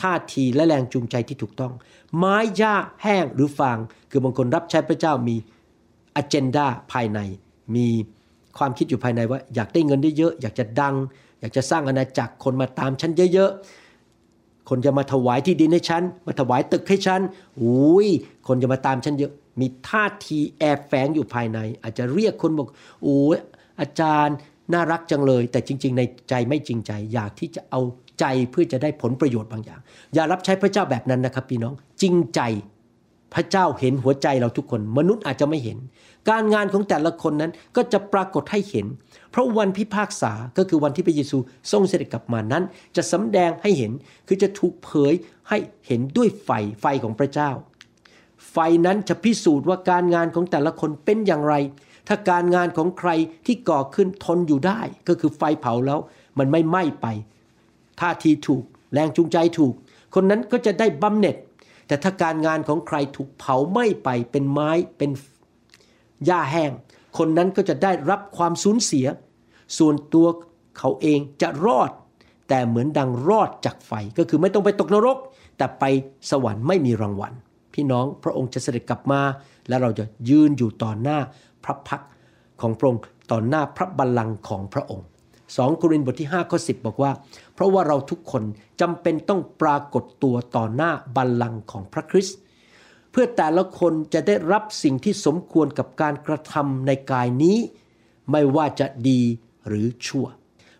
[0.00, 1.72] ท่าทีและแรงจูงใจที่ถูกต้อง
[2.16, 3.78] ไม้หญ้าแห้งหรือฟาง
[4.10, 5.36] คือบางคนรับใช้พระเจ้ามี
[6.16, 7.20] อ g e n d a ภายใน
[7.74, 7.86] มี
[8.58, 10.94] ความคิดอยู่ภายในว่า อยากได้เงินได้เยอะ อยากจะดัง
[11.40, 17.20] อยากจะสร้างอาณาจักรคนมาตามฉันเยอะๆ คนจะมาถวายที่ดินให้ฉัน มาถวายตึกให้ฉัน
[17.60, 18.08] อุ้ย
[18.48, 22.68] คนจะมาตามฉันเยอะ มีท่าทีแอบแฝงอยู่ภายใน อาจจะเรียกคนบอก
[23.02, 23.38] โอ้ย
[23.80, 24.36] อาจารย์
[24.72, 27.80] น่ารักจังเลย แต่จริง ๆ ในใจไม่จริงใจ อยากที่จะเอา
[28.20, 29.80] ใจเพื่อจะได้ผลประโยชน์บางอย่าง
[30.14, 32.40] อย่ารับใช้พระเจ้าแบบนั้นนะครับพี่น้องจริงใจ
[33.34, 35.78] พระเจ้าเห็นหัวใจเราทุกคน มนุษย์อาจจะไม่เห็น
[36.30, 38.86] การงานของแต่ละคนนั้นก็จะปรากฏให้เห็น
[39.30, 41.38] เพราะวันพิพากษาก็คือวันที่พระเยซู
[41.72, 42.64] ทรงเสด็จกลับมานั้น
[42.96, 43.92] จะสำแดงให้เห็น
[44.26, 45.14] คือจะถูกเผย
[45.48, 46.50] ให้เห็นด้วยไฟ
[46.80, 47.50] ไฟของพระเจ้า
[48.50, 51.54] ไฟนั้นจะพิสูจน์ว่าการงานของแต่ละคนเป็นอย่างไร
[52.08, 53.10] ถ้าการงานของใคร
[53.46, 55.98] ที่ก่อขึ้นทนอยู่ได้ ก็คือไฟเผาแล้ว
[56.38, 57.06] มันไม่ไหม้ไป
[58.00, 59.74] ท่าทีถูก แรงจูงใจถูก
[60.14, 61.36] คนนั้นก็จะได้บำเหน็จ
[61.86, 65.10] แต่ถ้าการงานของใครถูกเผาไหม้ไปเป็นไม้เป็น
[66.24, 66.72] หญ้าแห้ง
[67.18, 69.06] คนนั้นก็จะได้รับความสูญเสีย
[69.78, 70.26] ส่วนตัว
[70.78, 71.90] เขาเองจะรอด
[72.48, 75.18] แต่เหมือนดังรอดจากไฟก็คือไม่ต้องไปตกนรก
[75.56, 75.84] แต่ไป
[76.30, 77.32] สวรรค์ไม่มีรางวัล
[77.74, 79.20] พี่น้องพระองค์จะเสด็จกลับมา
[79.68, 81.18] และเราจะยืนอยู่ต่อหน้า
[81.64, 82.02] พระพัก
[82.60, 85.06] ของพระองค์ต่อหน้าพระบัลลังก์ของพระองค์
[85.54, 87.12] 2 โครินธ์บทที่5ข้อ10 บอกว่า
[87.54, 88.42] เพราะว่าเราทุกคน
[88.80, 92.38] จำเป็นต้องปรากฏตัวต่อหน้าบัลลังก์ของพระคริสต์
[93.10, 97.56] เพื่อแต่ละคนจะได้รับสิ่งที่สมควรกับการกระทำในกายนี้
[98.30, 99.20] ไม่ว่าจะดี
[99.68, 100.26] หรือชั่ว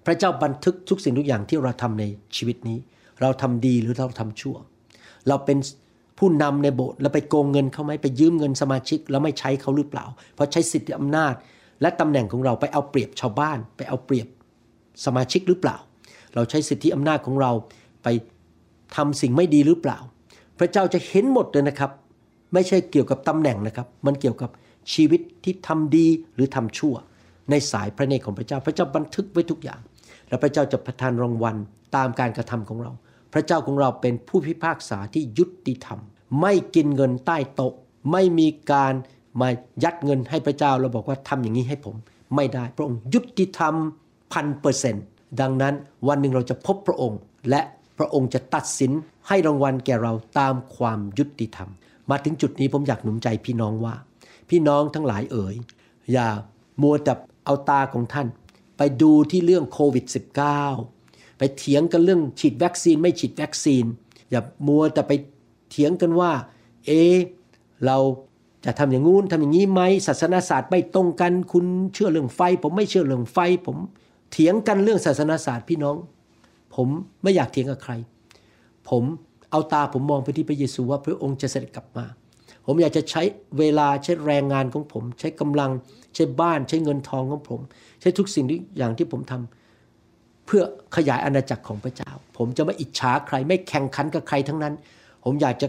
[0.06, 2.04] พระเจ้าบันทึกทุกสิ่งทุกอย่างที่เราทำใน
[2.36, 2.78] ชีวิตนี้
[3.20, 4.56] เราทำดีหรือเราทำชั่ว
[5.28, 5.58] เราเป็น
[6.18, 11.34] ผู้นำในโบสถ์แล้วไปโกงเงินเขาไหมไปยืมเงินสมาชิกแล้วไม่ใช้เขาหรือเปล่า เพราะใช้สิทธิอำนาจ
[11.80, 14.26] และตำแหน่งของเราไปเอาเปรียบชาวบ้าน ไปเอาเปรียบ
[15.04, 15.76] สมาชิกหรือเปล่า
[16.34, 17.52] เราใช้สิทธิอำนาจของเรา
[18.02, 18.08] ไป
[18.96, 19.98] ทำสิ่งไม่ดีหรือเปล่า
[20.58, 21.90] พระเจ้าจะเห็นหมดเลยนะครับ
[22.54, 24.50] ไม่ใช่เกี่ยวกับตำแหน่งนะครับ มันเกี่ยวกับ
[24.92, 26.94] ชีวิตที่ทำดีหรือทำชั่ว
[27.50, 29.80] ในสายพระเนตรของพระเจ้า พระเจ้าบันทึกไว้ทุกอย่าง
[30.28, 31.56] และพระเจ้าจะประทานรางวัล
[31.96, 32.92] ตามการกระทำของเรา
[33.32, 36.00] พระเจ้าของเราเป็นผู้พิพากษาที่ยุติธรรม
[36.40, 37.72] ไม่กินเงินใต้โต๊ะ
[38.12, 38.94] ไม่มีการ
[39.40, 39.48] มา
[39.84, 41.94] ยัดเงินให้พระเจ้าแล้วบอกว่าทำอย่างนี้ให้ผม
[42.34, 43.74] ไม่ได้ พระองค์ยุติธรรม
[44.32, 45.04] พันเปอร์เซนต์
[45.40, 45.74] ดังนั้น
[46.08, 47.60] วันหนึ่งเราจะพบพระองค์ และ
[47.98, 48.92] พระองค์จะตัดสิน
[49.28, 51.70] ให้รางวัลแก่เราตามความยุติธรรม
[52.10, 53.94] มาถึงจุดนี้ผมอยากหนุนใจพี่น้องว่า
[54.50, 55.56] พี่น้องทั้งหลายเอ๋ย
[56.12, 56.28] อย่า
[56.82, 57.12] มัวแต่
[57.44, 58.26] เอาตาของท่าน
[58.76, 60.04] ไปดูที่เรื่องโควิด
[60.72, 63.84] -19 ไปเถียงกันเรื่องฉีดวัคซีนไม่ฉีดวัคซีน
[64.30, 65.12] อย่ามัวแต่ไป
[65.70, 66.32] เถียงกันว่า
[66.86, 66.90] เอ
[67.86, 67.98] เรา
[68.64, 73.76] จะทำอย่างงู้นทำอย่างนี้ไหมศาสนาศาสตร์ไม่ตรงกัน คุณเชื่อเรื่องไฟ ผมไม่เชื่อเรื่องไฟผม
[74.30, 75.96] เถียงกันเรื่องศาสนาศาสตร์พี่น้อง
[76.76, 76.88] ผม
[77.22, 77.92] ไม่อยากเถียงกับใคร
[78.88, 79.04] ผม
[79.50, 82.06] เอาตาผมมองไปที่พระเยซูว่าพระองค์จะเสด็จกลับมา
[82.66, 83.22] ผมอยากจะใช้
[83.58, 85.70] เวลาใช้แรงงานของผม ใช้กำลัง
[86.14, 87.60] ใช้บ้านใช้เงินทองของผม
[88.00, 90.62] ใช้ทุกสิ่งทุกอย่างที่ผมทำเพื่อ
[90.96, 94.74] ขยายอาณาจักรของพระเจ้า ผมจะไม่อิจฉาใคร ไม่แข่งขันกับใครทั้งนั้น
[95.24, 95.68] ผมอยากจะ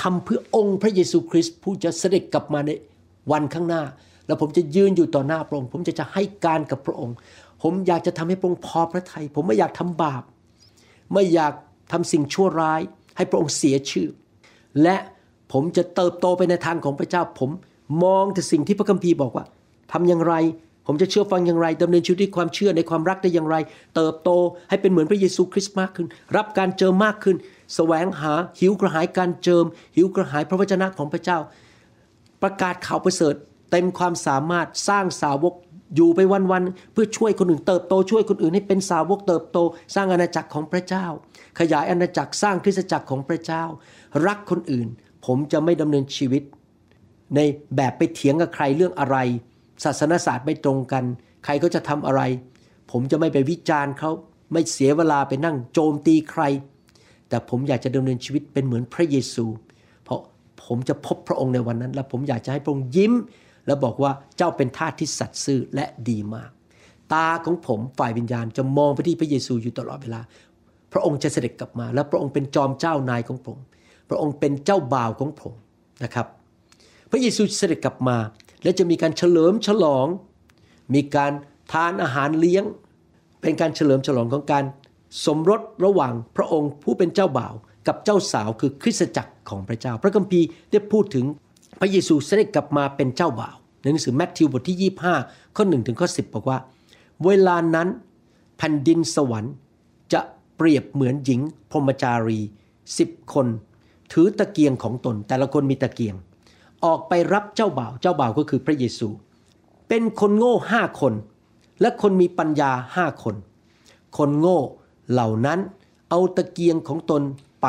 [0.00, 2.70] ทำเพื่อองค์พระเยซูคริสต์ผู้จะเสด็จกลับมาใน
[3.32, 3.82] วันข้างหน้า
[4.26, 7.16] แล้วผมจะยืนอยู่ต่อหน้าพระองค์ ผมจะจะให้การกับพระองค์
[7.62, 10.22] ผมอยากจะทำให้พระองค์พอพระทยัยผมไม่อยากทำบาป
[11.14, 11.52] ไม่อยาก
[11.92, 12.80] ทำสิ่งชั่วร้าย
[13.16, 14.08] ให้พระองค์เสียชื่อ
[14.82, 14.96] และ
[15.52, 17.50] ผมจะเติบโตไปในทางของพระเจ้า ผม
[18.04, 19.44] มองแต่สิ่งที่พระคัมภีร์บอกว่า
[19.92, 20.34] ทำอย่างไร
[20.86, 23.56] ผมจะเชื่อฟังอย่างไรดำเนินชีวิตด้วยความเชื่อในความรักได้อย่างไร
[23.96, 24.30] เติบโต
[24.68, 27.36] ให้เป็นเหมือนพระเยซูคริสต์มากขึ้น รับการเจิมมากขึ้น
[27.74, 29.64] แสวงหาหิวกระหายการเจิม
[29.96, 31.38] หิวกระหายพระวจนะของพระเจ้า
[32.42, 33.34] ประกาศข่าวประเสริฐ
[33.70, 35.54] เต็มความสามารถสร้างสาวก
[35.96, 36.20] อยู่ไป
[36.52, 39.58] วันๆเพื่อช่วยคนอื่นเติบโตช่วยคนอื่นให้เป็นสาวกเติบโต
[39.94, 41.06] สร้างอาณาจักรของพระเจ้า
[41.58, 43.62] ขยายอาณาจักรสร้างคริสตจักรของพระเจ้า
[44.26, 44.88] รักคนอื่น
[45.26, 46.42] ผมจะไม่ดำเนินชีวิต
[47.34, 47.40] ใน
[47.76, 49.16] แบบไปเถียงกับใครเรื่องอะไร
[49.84, 51.04] ศาสนศาสตร์ไม่ตรงกัน
[51.44, 52.22] ใครก็จะทำอะไร
[52.90, 54.10] ผมจะไม่ไปวิจารณ์เขา
[54.52, 56.42] ไม่เสียเวลาไปนั่งโจมตีใคร
[57.28, 59.44] แต่ผมอยากจะดำเนินชีวิตเป็นเหมือนพระเยซู
[60.04, 60.20] เพราะ
[60.66, 63.12] ผมจะพบพระองค์ในวันนั้น และผมอยากจะให้พระองค์ยิ้ม
[63.68, 66.50] แล้วบอกว่าเจ้าเป็นทาสที่สัตย์ซื่อและดีมาก
[67.12, 70.20] ตาของผมฝ่ายวิญญาณจะมองไปที่พระเยซูอยู่ตลอดเวลา
[70.92, 73.58] พระองค์จะเสด็จกลับมา และพระองค์เป็นจอมเจ้านายของผม
[74.08, 75.54] พระองค์เป็นเจ้าบ่าวของผม
[76.04, 76.26] นะครับ
[77.10, 78.16] พระเยซูเสด็จกลับมา
[78.62, 80.06] และจะมีการเฉลิมฉลอง
[80.94, 81.32] มีการ
[81.72, 82.64] ทานอาหารเลี้ยง
[83.40, 84.64] เป็นการเฉลิมฉลองของการ
[85.24, 87.54] สมรสระหว่างพระองค์ผู้เป็นเจ้าบ่าว
[87.86, 91.26] กับเจ้าสาวคือคริสตจักรของพระเจ้า พระคัมภีร์ได้พูดถึง
[91.80, 96.58] พระเยซูเสด็จกลับมาเป็นเจ้าบ่าวในหนังสือแมทธิวบทที่ 25 ข้อ1ถึงข้อ10 บอกว่า
[97.24, 97.88] เวลานั้น
[98.56, 99.54] แผ่นดินสวรรค์
[100.12, 100.20] จะ
[100.56, 102.40] เปรียบเหมือนหญิงพรหมจารี
[102.98, 103.46] สิบคน
[104.12, 106.14] ถือตะเกียงของตน แต่ละคนมีตะเกียง
[106.84, 109.08] ออกไปรับเจ้าบ่าว เจ้าบ่าวก็คือพระเยซู
[109.88, 111.14] เป็นคนโง่ห้าคน
[111.80, 113.34] และคนมีปัญญาห้าคน
[114.18, 114.58] คนโง่
[115.10, 115.58] เหล่านั้น
[116.10, 117.22] เอาตะเกียงของตน
[117.62, 117.66] ไป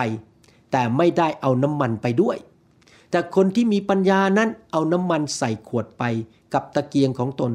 [0.72, 2.38] แต่ไม่ได้เอาน้ำมันไปด้วย
[3.12, 6.04] แต่คนที่มีปัญญานั้นเอาน้ำมันใส่ขวดไป
[6.54, 7.52] กับตะเกียงของตน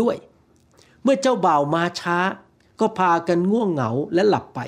[0.00, 0.16] ด้วย
[1.02, 2.18] เมื่อเจ้าบ่าวมาช้า
[2.80, 4.60] ก็พากันง่วงเหงาและหลับไป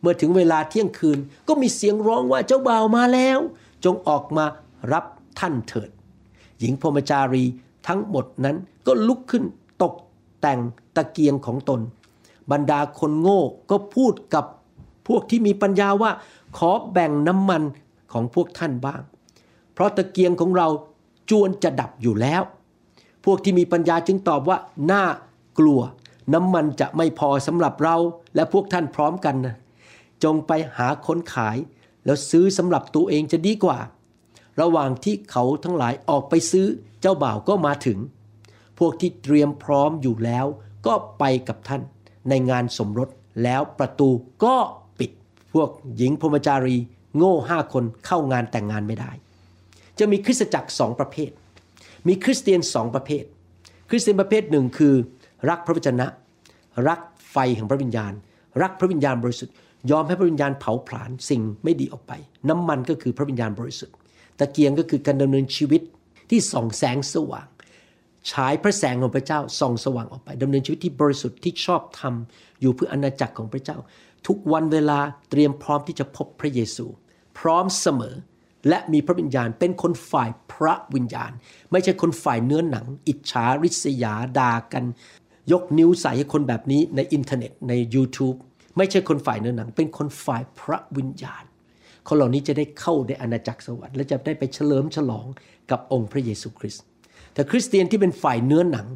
[0.00, 3.38] เมื่อถึงเวลาเที่ยงคืนก็มีเสียงร้องว่าเจ้าบ่าวมาแล้ว
[3.84, 4.44] จงออกมา
[4.92, 5.04] รับ
[5.38, 5.90] ท่านเถิด
[6.58, 7.44] หญิงพรมจารี
[7.86, 9.44] ทั้งหมดนั้นก็ลุกขึ้น
[9.82, 9.94] ตก
[10.40, 10.60] แต่ง
[10.96, 11.80] ตะเกียงของตน
[12.50, 14.44] บรรดาคนโง่ก็พูดกับ
[15.08, 16.10] พวกที่มีปัญญาว่า
[16.58, 17.62] ขอแบ่งน้ำมัน
[18.12, 19.02] ของพวกท่านบ้าง
[19.74, 20.68] เพราะตะเกียงของเรา
[21.30, 22.42] จวนจะดับอยู่แล้ว
[23.24, 24.58] พวกที่มีปัญญาจึงตอบว่า
[24.92, 25.04] น่า
[25.58, 25.80] กลัว
[26.34, 27.96] น้ำมันจะไม่พอสำหรับเรา
[28.34, 29.56] และพวกท่านพร้อมกันนะ
[30.24, 31.56] จงไปหาคนขาย
[32.04, 33.78] แล้วซื้อสำหรับตัวเองจะดีกว่า
[34.60, 36.66] ระหว่างที่เขาทั้งหลายออกไปซื้อ
[37.00, 37.98] เจ้าบ่าวก็มาถึง
[38.78, 40.46] พวกที่เตรียมพร้อมอยู่แล้ว
[40.86, 41.82] ก็ไปกับท่าน
[42.28, 43.08] ในงานสมรส
[43.42, 44.10] แล้วประตู
[44.44, 44.56] ก็
[44.98, 45.10] ปิด
[45.52, 46.76] พวกหญิงพรมจารี
[47.16, 49.10] โง่ห้าคนเข้างานแต่งงานไม่ได้
[49.98, 51.30] จะมีคริสตจักรสองประเภท
[52.08, 53.24] มีคริสเตียนสองประเภท
[53.90, 54.94] คริสเตียนประเภทหนึ่งคือ
[55.48, 56.06] รักพระวจนะ
[56.88, 57.00] รัก
[57.30, 58.12] ไฟแห่งพระวิญญาณ
[58.62, 59.54] รักพระวิญญาณบริสุทธิ์
[59.90, 62.12] ยอมให้พระวิญญาณเผาผลาญสิ่งไม่ดีออกไป
[62.48, 63.96] น้ำมันก็คือพระวิญญาณบริสุทธิ์
[64.38, 65.82] ตะเกียงก็คือการดำเนินชีวิต
[66.30, 67.46] ที่ส่องแสงสว่าง
[68.30, 72.14] ฉายพระแสงของพระเจ้าส่องสว่างออกไปดำเนินชีวิตที่บริสุทธิ์ที่ชอบธรรม
[72.60, 73.78] อยู่เพื่ออาณาจักรของพระเจ้า
[74.26, 74.98] ทุกวันเวลา
[75.30, 76.86] เตรียมพร้อมที่จะพบพระเยซู
[77.38, 78.14] พร้อมเสมอ
[78.68, 81.32] และมีพระวิญญาณเป็นคนฝ่ายพระวิญญาณ
[81.72, 84.84] ไม่ใช่คนฝ่ายเนื้อหนัง อิจฉาริษยาด่ากัน
[85.52, 88.36] ยกนิ้วใส่ให้คนแบบนี้ในอินเทอร์เน็ตใน YouTube
[88.76, 91.44] ไม่ใช่คนฝ่ายเนื้อหนัง เป็นคนฝ่ายพระวิญญาณ
[92.08, 95.26] คนเหล่านี้จะได้เข้าในอาณาจักรสวรรค์และจะได้ไปเฉลิมฉลอง
[95.70, 96.82] กับองค์พระเยซูคริสต์
[97.34, 98.86] แต่คริสเตียนที่เป็นฝ่ายเนื้อหนัง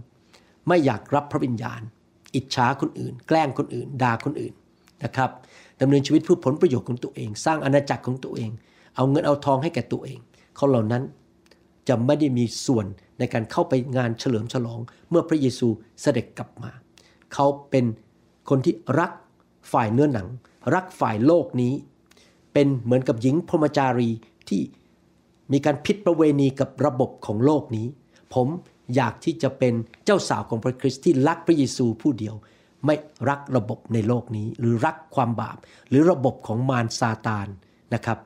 [0.69, 1.81] ไม่อยากรับพระวิญญาณ
[2.35, 4.55] อิจฉาคนอื่น แกล้งคนอื่นด่าคนอื่น
[5.05, 5.31] นะครับ
[5.81, 8.51] ดำเนินชีวิตเพื่อผลประโยชน์ของตัวเอง สร้างอาณาจักรของตัวเอง
[8.97, 10.19] เอาเงินเอาทองให้แก่ตัวเอง
[10.59, 11.03] คนเหล่านั้น
[11.89, 12.87] จะไม่ได้มีส่วน
[13.19, 14.81] ในการเข้าไปงานเฉลิมฉลอง
[15.11, 15.69] เมื่อพระเยซู
[16.01, 16.71] เสด็จกลับมา
[17.35, 17.85] เขาเป็น
[18.51, 19.11] คนที่รัก
[19.73, 20.29] ฝ่ายเนื้อหนัง
[20.75, 21.73] รักฝ่ายโลกนี้
[22.53, 24.11] เป็นเหมือนกับหญิงพรหมจารี
[24.49, 24.61] ที่
[25.53, 27.87] มีการผิดประเวณีกับระบบของโลกนี้
[28.35, 28.49] ผม
[28.95, 32.35] อยากที่จะเป็นเจ้าสาวของพระคริสต์ที่รักพระเยซูผู้เดียว
[32.87, 32.95] ไม่
[33.29, 35.57] รักระบบในโลกนี้ หรือรักความบาป
[35.89, 37.47] หรือระบบของมารซาตาน
[37.95, 38.19] นะครับ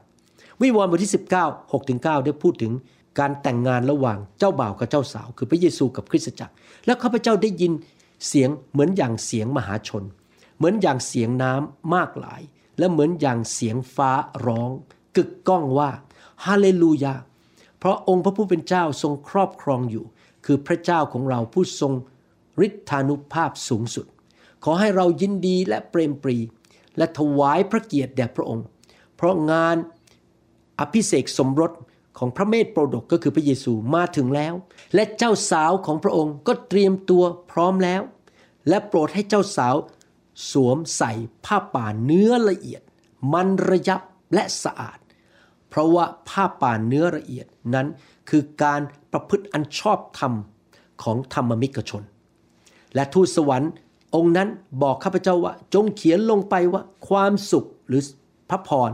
[0.62, 2.72] วิวรณ์บทที่ 19 6ถึง9ได้พูดถึง
[3.18, 6.54] การแต่งงานระหว่างเจ้าบ่าวกับเจ้าสาว คือพระเยซูกับคริสตจักร
[6.86, 7.72] แล้วข้าพเจ้าได้ยิน
[8.28, 10.04] เสียงเหมือนอย่างเสียงมหาชน
[10.56, 12.42] เหมือนอย่างเสียงน้ำมากหลาย
[12.78, 14.10] และเหมือนอย่างเสียงฟ้า
[14.46, 14.70] ร้อง
[15.16, 15.90] กึกก้องว่า
[16.44, 17.14] ฮาเลลูยา
[17.78, 20.04] เพราะองค์พระผู้เป็นเจ้าทรงครอบครองอยู่
[20.46, 21.92] คือพระเจ้าของเราผู้ทรง
[22.66, 24.06] ฤทธานุภาพสูงสุด
[24.64, 26.36] ขอให้เรายินดีและเปรมปรี
[26.96, 28.64] และถวายพระเกียรติแด่พระองค์
[29.16, 29.76] เพราะงาน
[30.80, 31.72] อภิเษกสมรส
[32.18, 34.54] ของพระเมธโปรดกก็คือพระเยซูมาถึงแล้ว
[34.94, 38.02] และเจ้าสาวของพระองค์ก็เตรียมตัวพร้อมแล้ว
[38.68, 39.76] และโปรดให้เจ้าสาว
[40.52, 41.12] สวมใส่
[41.44, 42.82] ผ้าป่าเนื้อละเอียด
[43.32, 44.00] มันระยับ
[44.34, 44.98] และสะอาด
[45.68, 47.86] เพราะว่าผ้าป่าเนื้อละเอียดนั้น
[48.28, 48.80] คือการ
[49.12, 50.32] ประพฤติอันชอบธรรม
[51.02, 52.02] ของธรรมมิกชน
[52.94, 53.70] และทูตสวรรค์
[54.14, 54.48] องค์นั้น
[54.82, 58.02] บอกข้าพเจ้าว่า จงเขียนลงไปว่าความสุขหรือ
[58.50, 58.90] พระพร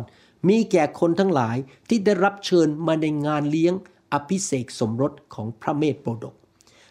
[0.48, 1.56] มีแก่คนทั้งหลาย
[1.88, 3.74] ที่ได้รับเชิญมาในงานเลี้ยง
[4.12, 6.35] อภิเษกสมรสของพระเมธโปรดก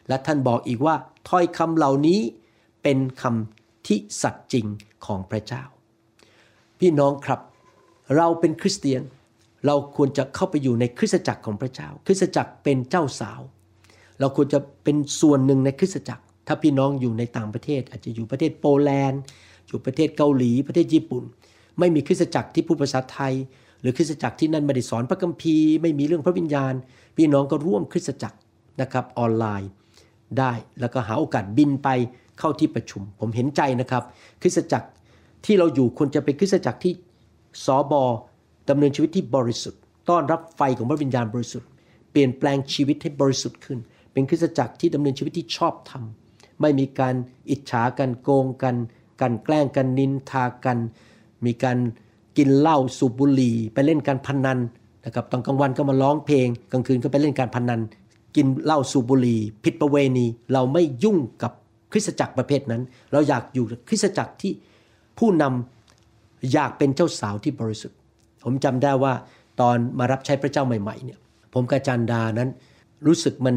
[0.07, 0.95] และท่านบอกอีกว่า
[1.29, 2.19] ถ้อยคำเหล่านี้
[2.83, 4.65] เป็นคำที่สัตย์จริง
[5.05, 5.63] ของพระเจ้า
[6.79, 7.39] พี่น้องครับ
[8.15, 9.01] เราเป็นคริสเตียน
[9.65, 13.41] เราควรจะเข้าไปอยู่ในคริสตจักรของพระเจ้า คริสตจักรเป็นเจ้าสาว
[14.19, 19.21] เราควรจะเป็นส่วนหนึ่งในคริสตจักร ถ้าพี่น้องอยู่ในต่างประเทศ อาจจะอยู่ประเทศโปแลนด์
[19.67, 21.23] อยู่ประเทศเกาหลี ประเทศญี่ปุ่น
[21.79, 23.33] ไม่มีคริสตจักรที่พูดภาษาไทย
[23.81, 26.73] หรือคริสตจักรที่นั่นไม่ได้สอนพระคัมภีร์ไม่มีเรื่องพระวิญญาณ
[27.15, 28.37] พี่น้องก็ร่วมคริสตจักร
[28.81, 29.69] นะครับออนไลน์
[30.39, 31.89] ได้แล้วก็หาโอกาสบินไป
[32.39, 34.03] เข้าที่ประชุม ผมเห็นใจนะครับ
[34.41, 34.87] คริสตจักร
[35.45, 36.93] ที่เราอยู่ควรจะเป็นคริสตจักรที่
[37.65, 38.03] สอบอ
[38.69, 41.69] ดำเนินชีวิตที่บริสุทธิ์ ต้อนรับไฟของพระวิญญาณบริสุทธิ์
[42.11, 43.79] เปลี่ยนแปลงชีวิตให้บริสุทธิ์ขึ้น
[44.13, 46.03] เป็นคริสตจักรที่ดำเนินชีวิตที่ชอบธรรม
[46.61, 47.15] ไม่มีการ
[47.49, 48.75] อิจฉากันโกงกัน
[49.21, 50.77] กันแกล้งกันนินทากัน
[51.45, 51.77] มีการ
[52.37, 54.59] กินเหล้าสูบบุหรี่ไปเล่นการพนัน
[55.05, 57.79] นะครับตอนกลางวันก็มาร้องเพลง กลางคืนก็ไปเล่นการพนัน
[58.35, 61.51] กินเหล้าสูบบุหรี่ผิดประเวณี เราไม่ยุ่งกับ
[61.91, 64.51] คริสตจักรประเภทนั้น เราอยากอยู่คริสตจักรที่
[65.19, 67.97] ผู้นำอยากเป็นเจ้าสาวที่บริสุทธิ์
[68.43, 69.13] ผมจำได้ว่า
[69.59, 71.19] ตอนมารับใช้พระเจ้าใหม่ๆเนี่ย
[71.53, 72.49] ผมกาจารย์ดานั้น
[73.07, 73.55] รู้สึกมัน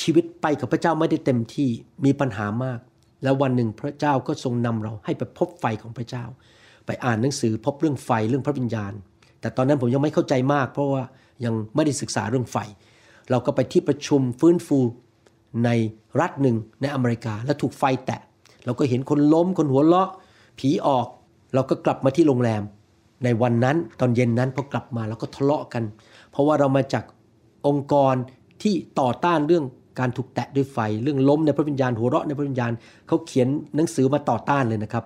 [0.00, 1.70] ชีวิตไปกับพระเจ้าไม่ได้เต็มที่
[2.04, 2.78] มีปัญหามาก
[3.22, 6.24] แล้ววันหนึ่งพระเจ้าก็ทรงนำเราให้ไปพบไฟของพระเจ้า
[6.86, 8.92] ไปอ่านหนังสือพบเรื่องไฟเรื่องพระวิญญาณ
[9.40, 11.02] แต่ตอนนั้นผมยังไม่เข้าใจมาก เพราะว่า
[11.44, 12.56] ยังไม่ได้ศึกษาเรื่องไฟ
[13.30, 14.78] เราก็ไปที่ประชุมฟื้นฟู
[15.64, 15.70] ใน
[16.20, 18.20] รัฐหนึ่งในอเมริกา แล้วถูกไฟแตะ
[18.64, 20.10] เราก็เห็นคนล้มคนหัวเราะ
[20.58, 21.06] ผีออก
[21.54, 22.62] เราก็กลับมาที่โรงแรม
[23.24, 25.84] ในวันนั้นตอนเย็นนั้นพอกลับมาเราก็ทะเลาะกัน
[26.30, 27.04] เพราะว่าเรามาจาก
[27.66, 28.14] องค์กร
[28.62, 29.64] ที่ต่อต้านเรื่อง
[29.98, 32.72] การถูกแตะด้วยไฟ เรื่องล้มในพระวิญญาณหัวเราะในพระวิญญาณ
[33.06, 35.04] เขาเขียนหนังสือมาต่อต้านเลยนะครับ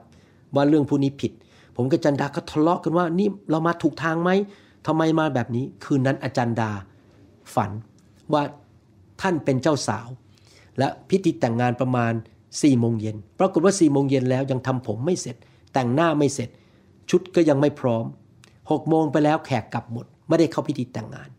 [0.55, 1.33] ว่าเรื่องผู้นี้ผิด
[1.81, 4.31] ผมกับจันดาก็ทะเลาะกันว่านี่เรามาถูกทางไหม
[4.87, 6.71] ทำไมมาแบบนี้ คืนนั้นอาจารย์ดา
[7.55, 7.71] ฝัน
[8.33, 8.43] ว่า
[9.21, 10.07] ท่านเป็นเจ้าสาว
[10.79, 12.12] และพิธีแต่งงานประมาณ
[12.43, 15.37] 4ี่โมงเย็นปรากฏว่า4ี่โมงเย็นแล้วยังทำผมไม่เสร็จ
[15.75, 16.49] แต่งหน้าไม่เสร็จ
[17.11, 18.05] ชุดก็ยังไม่พร้อม
[18.43, 21.31] 6กโมงไปแล้วแขกกลับหมด ไม่ได้เข้าพิธีแต่งงาน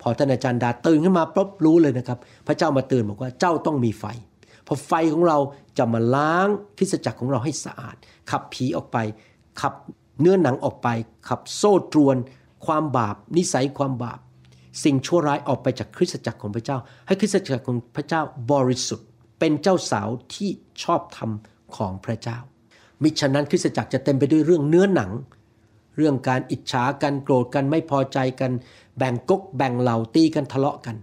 [0.00, 4.04] พอท่านอาจารย์ดาตื่นขึ้นมาปุ๊บรู้เลยนะครับ พระเจ้ามาเตือนบอกว่าเจ้าต้องมีไฟ
[4.64, 5.38] เพราะไฟของเรา
[5.78, 7.96] จะมาล้างคริสจักรของเราให้สะอาด
[8.30, 8.98] ขับผีออกไป
[9.60, 9.74] ขับ
[10.20, 10.88] เนื้อหนังออกไป
[11.28, 12.16] ขับโซ่ตรวน
[12.66, 14.18] ความบาป นิสัยความบาป
[14.84, 19.06] สิ่งชั่วร้ายออกไปจากคริสตจักรของพระเจ้า ให้คริสตจักรของพระเจ้าบริสุทธิ์
[19.38, 20.50] เป็นเจ้าสาวที่
[20.82, 21.30] ชอบธรรม
[21.76, 22.38] ของพระเจ้า
[23.02, 25.10] มิฉะนั้นคริสตจักรจะเต็มไปด้วยเรื่องเนื้อหนัง
[25.96, 28.52] เรื่องการอิจฉากันโกรธกันไม่พอใจกัน
[28.98, 30.96] แบ่งกกแบ่งเหล่าตีกันทะเลาะกัน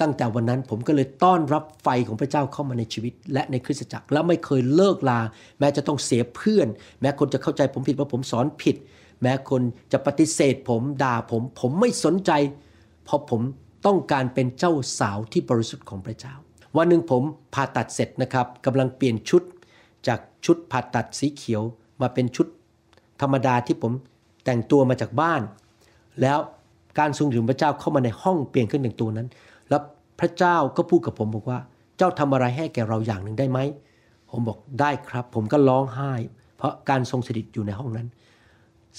[0.00, 5.20] ตั้งแต่วันนั้นผมก็เลยต้อนรับไฟของพระเจ้าเข้ามาในชีวิต และในคริสตจักรแล้วไม่เคยเลิกลา
[5.58, 6.68] แม้จะต้องเสียเพื่อน
[7.00, 8.76] แม้คนจะเข้าใจผมผิดว่าผมสอนผิด
[9.22, 12.30] แม้คนจะปฏิเสธ ผมด่าผม ผมไม่สนใจ
[13.04, 13.40] เพราะผม
[13.86, 16.34] ต้องการเป็นเจ้าสาวที่บริสุทธิ์ของพระเจ้า
[16.76, 17.22] วันหนึ่งผม
[17.54, 19.42] ผ่าตัดเสร็จนะครับกำลังเปลี่ยนชุด
[20.08, 21.62] จากชุดผ่าตัดสีเขียว
[22.00, 22.46] มาเป็นชุด
[23.20, 23.92] ธรรมดาที่ผม
[24.44, 25.42] แต่งตัวมาจากบ้าน
[26.22, 26.38] แล้ว
[26.98, 29.28] การทรงถึงพระเจ้าเข้ามาในห้องเปลี่ยนเครื่องแต่งตัวนั้น
[29.70, 29.82] แล้ว
[30.20, 31.58] พระเจ้าก็พูดกับผมบอกว่า
[31.98, 33.58] เจ้าทำอะไรให้แก่เราอย่างหนึ่งได้ไหม
[34.30, 36.12] ผมบอกได้ครับ ผมก็ร้องไห้
[36.56, 38.08] เพราะการทรงสถิตอยู่ในห้องนั้น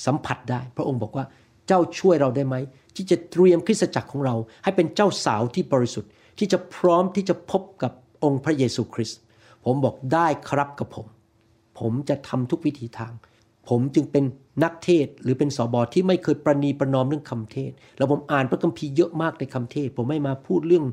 [0.06, 1.26] สัมผัสได้ พระองค์บอกว่า
[1.68, 2.56] เจ้าช่วยเราได้ไหม
[2.96, 7.92] ที่จะเตรียมคริสตจักรของเรา ให้เป็นเจ้าสาวที่บริสุทธิ์ ที่จะพร้อมที่จะพบกับ
[8.24, 9.20] องค์พระเยซูคริสต์
[9.66, 11.08] ผมบอกได้ครับกับผม
[11.80, 13.14] ผมจะทำทุกวิธีทาง
[13.70, 14.24] ผมจึงเป็น
[14.64, 20.86] นักเทศหรือเป็นสอบอที่ไม่เคยประนีประนอมเรื่องคำเทศ แล้วผมอ่านพระคัมภีร์เยอะมากในคำเทศ ผมไม่มาพูดเรื่อง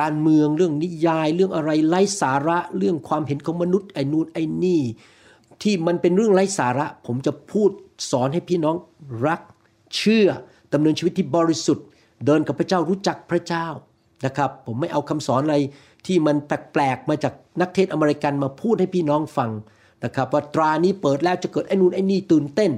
[0.00, 4.80] การเมืองเรื่องนิยาย เรื่องอะไรไร้สาระเรื่องความเห็นของมนุษย์ไอ้นู่นไอ้นี่
[5.62, 7.70] ที่มันเป็นเรื่องไร้สาระ ผมจะพูด
[8.10, 8.76] สอนให้พี่น้อง
[9.26, 9.40] รัก
[9.96, 10.26] เชื่อ
[10.72, 11.86] ดำเนินชีวิตที่บริสุทธิ์
[12.26, 13.66] เดินกับพระเจ้ารู้จักพระเจ้า
[14.26, 15.56] นะครับ ผมไม่เอาคำสอนอะไร
[16.06, 19.50] ที่มันแปลกๆมาจากนักเทศอเมริกันมาพูดให้พี่น้องฟัง
[20.04, 22.70] นะครับว่าตรานี้เปิดแล้วจะเกิดไอ้นู่นไอ้นี่ตื่นเต้น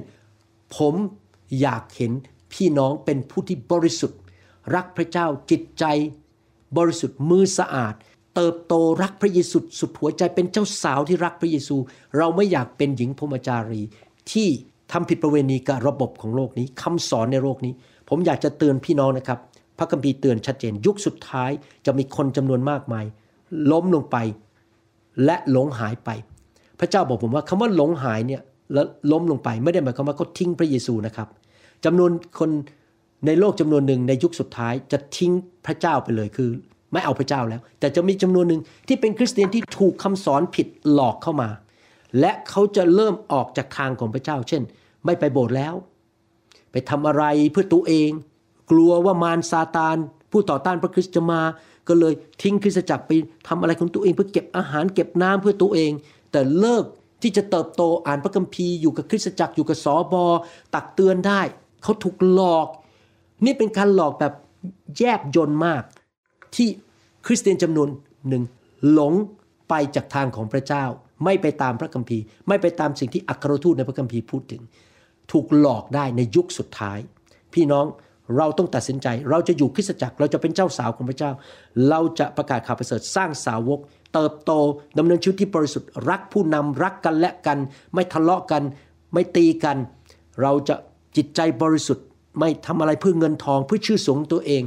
[0.75, 0.95] ผม
[1.61, 2.11] อยากเห็น
[2.53, 4.19] พี่น้องเป็นผู้ที่บริสุทธิ์
[4.75, 5.85] รักพระเจ้าจิตใจ
[6.77, 7.93] บริสุทธิ์มือสะอาด
[8.35, 11.75] เติบโตรักพระเยซูสุดหัวใจเป็นเจ้าสาวที่รักพระเยซู
[12.17, 13.81] เราไม่อยากเป็นหญิงพรมจารี
[14.31, 14.47] ที่
[14.91, 17.73] ทำผิดประเวณีกับระบบของโลกนี้คำสอนในโลกนี้
[18.09, 19.39] ผมอยากจะเตือนพี่น้องนะครับ
[19.77, 21.51] พระคัมภีร์เตือนชัดเจนยุคสุดท้าย
[21.85, 23.05] จะมีคนจำนวนมากมาย
[23.71, 24.17] ล้มลงไป
[25.25, 26.09] และหลงหายไป
[26.79, 28.41] พระเจ้าบอกผมว่าคำว่าหลงหายเนี่ย
[28.73, 31.27] แล้วล้มลงไปไม่ได้หมายความว่าเขาทิ้งพระเยซูนะครับ
[31.85, 32.49] จำนวนคน
[33.25, 35.31] ในโลกจำนวนหนึ่งในยุคสุดท้ายจะทิ้ง
[35.65, 36.49] พระเจ้าไปเลยคือ
[36.93, 41.49] ไม่เอาพระเจ้าแล้ว แต่จะมีจำนวนหนึ่งที่เป็นคริสเตียนที่ถูกคำสอนผิดหลอกเข้ามา
[42.19, 44.61] และเขาจะเริ่มออกจากทางของพระเจ้า เช่น
[45.05, 45.73] ไม่ไปโบสถ์แล้ว
[46.71, 48.09] ไปทำอะไรเพื่อตัวเอง
[48.71, 49.97] กลัวว่ามารซาตาน
[50.31, 51.41] ผู้ต่อต้านพระคริสต์จะมา
[51.87, 53.11] ก็เลยทิ้งคริสตจักรไป
[53.47, 55.91] ทำอะไรของตัวเอง เพื่อเก็บอาหารเก็บน้ำเพื่อตัวเอง
[56.31, 56.85] แต่เลิก
[57.25, 60.23] ที่จะเติบโตอ่านพระคัมภีร์อยู่กับคริสตจักรอยู่กับสอบอ
[60.75, 61.41] ตักเตือนได้
[61.83, 62.67] เขาถูกหลอก
[63.45, 64.33] นี่เป็นการหลอกแบบ
[64.97, 65.83] แยบยนมาก
[66.55, 66.67] ที่
[67.25, 67.89] คริสเตียนจำนวน
[68.27, 68.43] หนึ่ง
[68.91, 69.13] หลง
[69.69, 70.83] ไปจากทางของพระเจ้า
[71.23, 74.61] ไม่ไปตามพระคัมภีร์ ไม่ไปตามสิ่งที่อัครทูตในพระคัมภีร์พูดถึง
[75.31, 76.99] ถูกหลอกได้ในยุคสุดท้าย
[77.53, 77.85] พี่น้อง
[78.37, 81.31] เราต้องตัดสินใจ เราจะอยู่คริสตจักร เราจะเป็นเจ้าสาวของพระเจ้า
[81.89, 83.79] เราจะประกาศข่าวประเสริฐสร้างสาวก
[84.15, 84.51] เติบโต
[84.97, 87.57] ดำเนินชีวิตที่บริสุทธิ์รักผู้นำรักกันและกัน
[87.93, 88.63] ไม่ทะเลาะกัน
[89.13, 89.77] ไม่ตีกัน
[90.41, 90.75] เราจะ
[91.17, 92.05] จิตใจบริสุทธิ์
[92.39, 94.63] ไม่ทำอะไรเพื่อเงินทองเพื่อชื่อสยงตัวเอง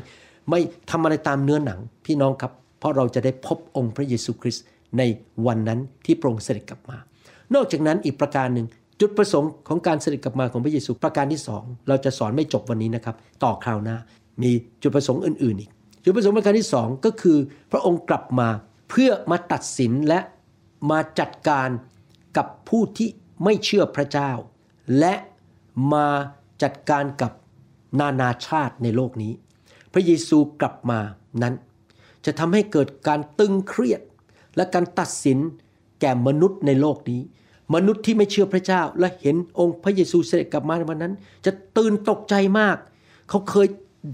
[0.51, 4.65] ไม่ทำอะไรตามเนื้อหนัง พี่น้องครับ เพราะเราจะได้พบองค์พระเยซูคริสต์
[4.99, 5.03] ใน
[5.47, 6.99] วันนั้นที่โปรงเสด็จกลับมา
[7.55, 8.67] นอกจากนั้นอีกประการหนึ่ง
[9.01, 13.97] จุดประสงค์ของการเสด็จกลับมาของพระเยซูประการที่สองเราจะสอนไม่จบวันนี้นะครับ ต่อคราวหน้า
[14.43, 14.51] มี
[14.83, 15.71] จุดประสงค์อื่น ๆ อีก
[16.05, 17.39] จุดประสงค์ประการที่สองก็คือ
[17.73, 18.49] พระองค์กลับมา
[18.89, 20.21] เพื่อมาตัดสินและ
[20.91, 21.69] มาจัดการ
[22.37, 23.09] กับผู้ที่
[23.45, 24.31] ไม่เชื่อพระเจ้า
[24.99, 25.15] และ
[25.93, 26.07] มา
[26.63, 27.33] จัดการกับ
[28.01, 29.33] นานาชาติในโลกนี้
[29.93, 31.01] พระเยซูกลับมา
[31.43, 31.55] นั้น
[32.25, 34.01] จะทำให้เกิดการตึงเครียด
[34.57, 35.39] และการตัดสิน
[36.01, 37.21] แก่มนุษย์ในโลกนี้
[37.75, 41.15] มนุษย์ที่ไม่เชื่อพระเจ้า และเห็นองค์พระเยซูเสด็จกลับมาในวันนั้น
[41.47, 42.77] จะตื่นตกใจมาก
[43.29, 43.67] เขาเคย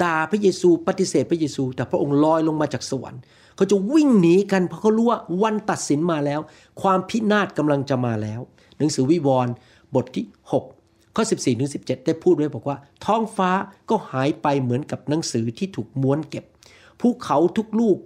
[0.02, 3.22] ด่าพระเยซูปฏิเสธพระเยซู แต่พระองค์ลอยลงมาจากสวรรค์
[3.56, 6.40] เขาจะวิ่งหนีกันเพราะเขารู้ว่าวันตัดสินมาแล้ว
[6.82, 8.40] ความพินาศกำลังจะมาแล้ว
[8.78, 9.52] หนังสือวิวรณ์
[9.94, 10.26] บทที่
[10.70, 13.50] 6 ข้อ 14ถึง17 ได้พูดไว้บอกว่า ท้องฟ้า
[13.90, 16.44] ก็หายไปเหมือนกับหนังสือที่ถูกม้วนเก็บ
[17.00, 17.98] ภูเขาทุกลูก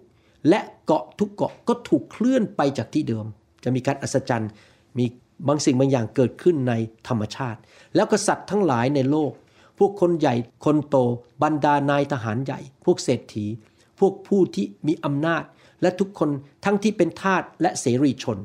[0.49, 3.27] และเกาะทุกเกาะก็ถูกเคลื่อนไปจากที่เดิม
[3.65, 4.51] จะมีการอัศจรรย์
[4.99, 5.05] มี
[5.49, 6.73] บางสิ่งบางอย่างเกิดขึ้นใน
[7.09, 7.59] ธรรมชาติ
[7.95, 9.33] แล้วก็สัตว์ทั้งหลายในโลก
[9.79, 10.35] พวกคนใหญ่
[10.65, 10.97] คนโต
[11.43, 13.47] บรรดานายทหารใหญ่ พวกเศรษฐี
[13.99, 15.43] พวกผู้ที่มีอำนาจ
[15.83, 16.31] และทุกคน
[16.65, 18.39] ทั้งที่เป็นทาสและเสรีชน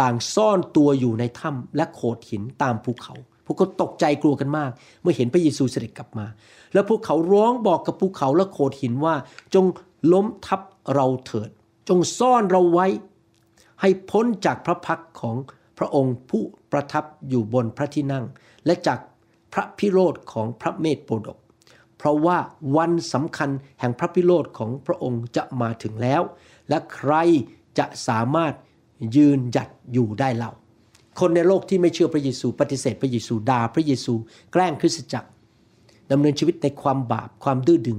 [0.00, 4.70] ต่างซ่อนตัวอยู่ในถ้ำและโขดหินตามภูเขา พวกเขาตกใจกลัวกันมาก
[5.02, 6.26] เมื่อเห็นพระเยซูเสด็จกลับมา
[6.72, 9.14] แล้วพวกเขาร้องบอกกับภูเขาและโขดหินว่า
[9.54, 9.64] จง
[10.12, 10.60] ล้มทับ
[10.94, 11.50] เราเถิด
[11.88, 12.86] จงซ่อนเราไว้
[13.80, 15.36] ให้พ้นจากพระพักของ
[15.78, 16.42] พระองค์ผู้
[16.72, 18.24] ประทับอยู่บนพระที่นั่ง
[18.66, 18.98] และจาก
[19.52, 21.38] พระพิโรธของพระเมธโปรดก
[22.04, 22.38] ราะว่า
[22.76, 23.50] วันสำคัญ
[23.80, 26.22] แห่งพระพิโรธของพระองค์จะมาถึงแล้ว
[26.68, 27.14] และใคร
[27.78, 28.54] จะสามารถ
[29.16, 30.52] ยืนหยัดอยู่ได้เล่า
[31.20, 34.14] คนในโลกที่ไม่เชื่อพระเยซู ปฏิเสธพระเยซูด่าพระเยซู
[34.52, 35.28] แกล้งคริสตจักร
[36.10, 37.98] ดำเนินชีวิตในความบาปความดื้อดึง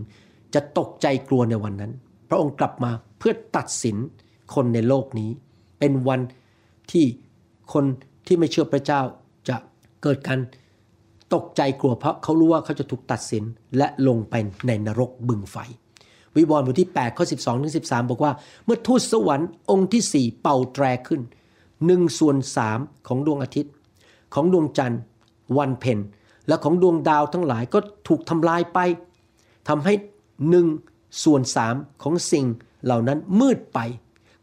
[0.53, 1.91] จะตกใจกลัวในวันนั้น
[2.29, 3.97] พระองค์กลับมาเพื่อตัดสิน
[4.55, 5.29] คนในโลกนี้
[5.79, 6.21] เป็นวัน
[6.91, 7.05] ที่
[7.73, 7.85] คน
[8.27, 9.01] ที่ไม่เชื่อพระเจ้า
[9.49, 9.57] จะ
[10.03, 10.39] เกิดการ
[11.33, 13.43] ตกใจกลัวเพราะเขารู้ว่าเขาจะถูกตัดสิน
[13.77, 14.33] และลงไป
[14.67, 15.57] ในนรกบึงไฟ
[16.35, 18.31] วิวรณ์บทที่8ข้อ12ถึง13 บอกว่า
[18.65, 21.21] เมื่อทูตสวรรค์องค์ที่ 4 เป่าแตรขึ้น
[21.85, 23.73] หนึ่งส่วนสามของดวงอาทิตย์
[24.33, 25.01] ของดวงจันทร์
[25.57, 25.99] วันเพ็ญ
[26.47, 28.79] และของดวงดาวทั้งหลายก็ถูกทำลายไป
[29.67, 29.93] ทำให้
[30.49, 30.67] หนึ่ง
[31.23, 32.45] ส่วนสามของสิ่ง
[32.85, 33.79] เหล่านั้นมืดไป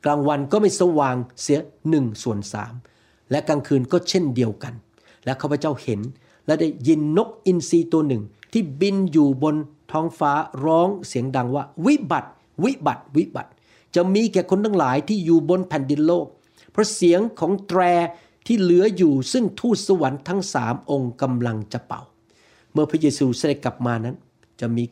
[0.05, 1.59] กลางวันก็ไม่สว่างเสีย
[1.89, 2.75] หนึ่งส่วนสาม
[3.31, 4.75] และกลางคืนก็เช่นเดียวกัน
[5.25, 6.01] และข้าพเจ้าเห็น
[6.47, 8.23] และได้ยินนกอินทรีตัวหนึ่ง
[8.53, 9.57] ที่บินอยู่บน
[9.93, 10.33] ท้องฟ้า
[10.65, 12.31] ร้องเสียงดังว่า วิบัติ
[12.65, 13.51] วิบัติ วิบัติ
[13.95, 16.27] จะมีแก่คนทั้งหลายที่อยู่บนแผ่นดินโลก
[16.73, 17.81] เพราะเสียงของแตร
[18.47, 22.03] ที่เหลืออยู่ซึ่งทูตสวรรค์ทั้งสามองค์กำลังจะเป่า
[22.73, 24.17] เมื่อพระเยซูเสด็จกลับมานั้น
[24.61, 24.85] จะมี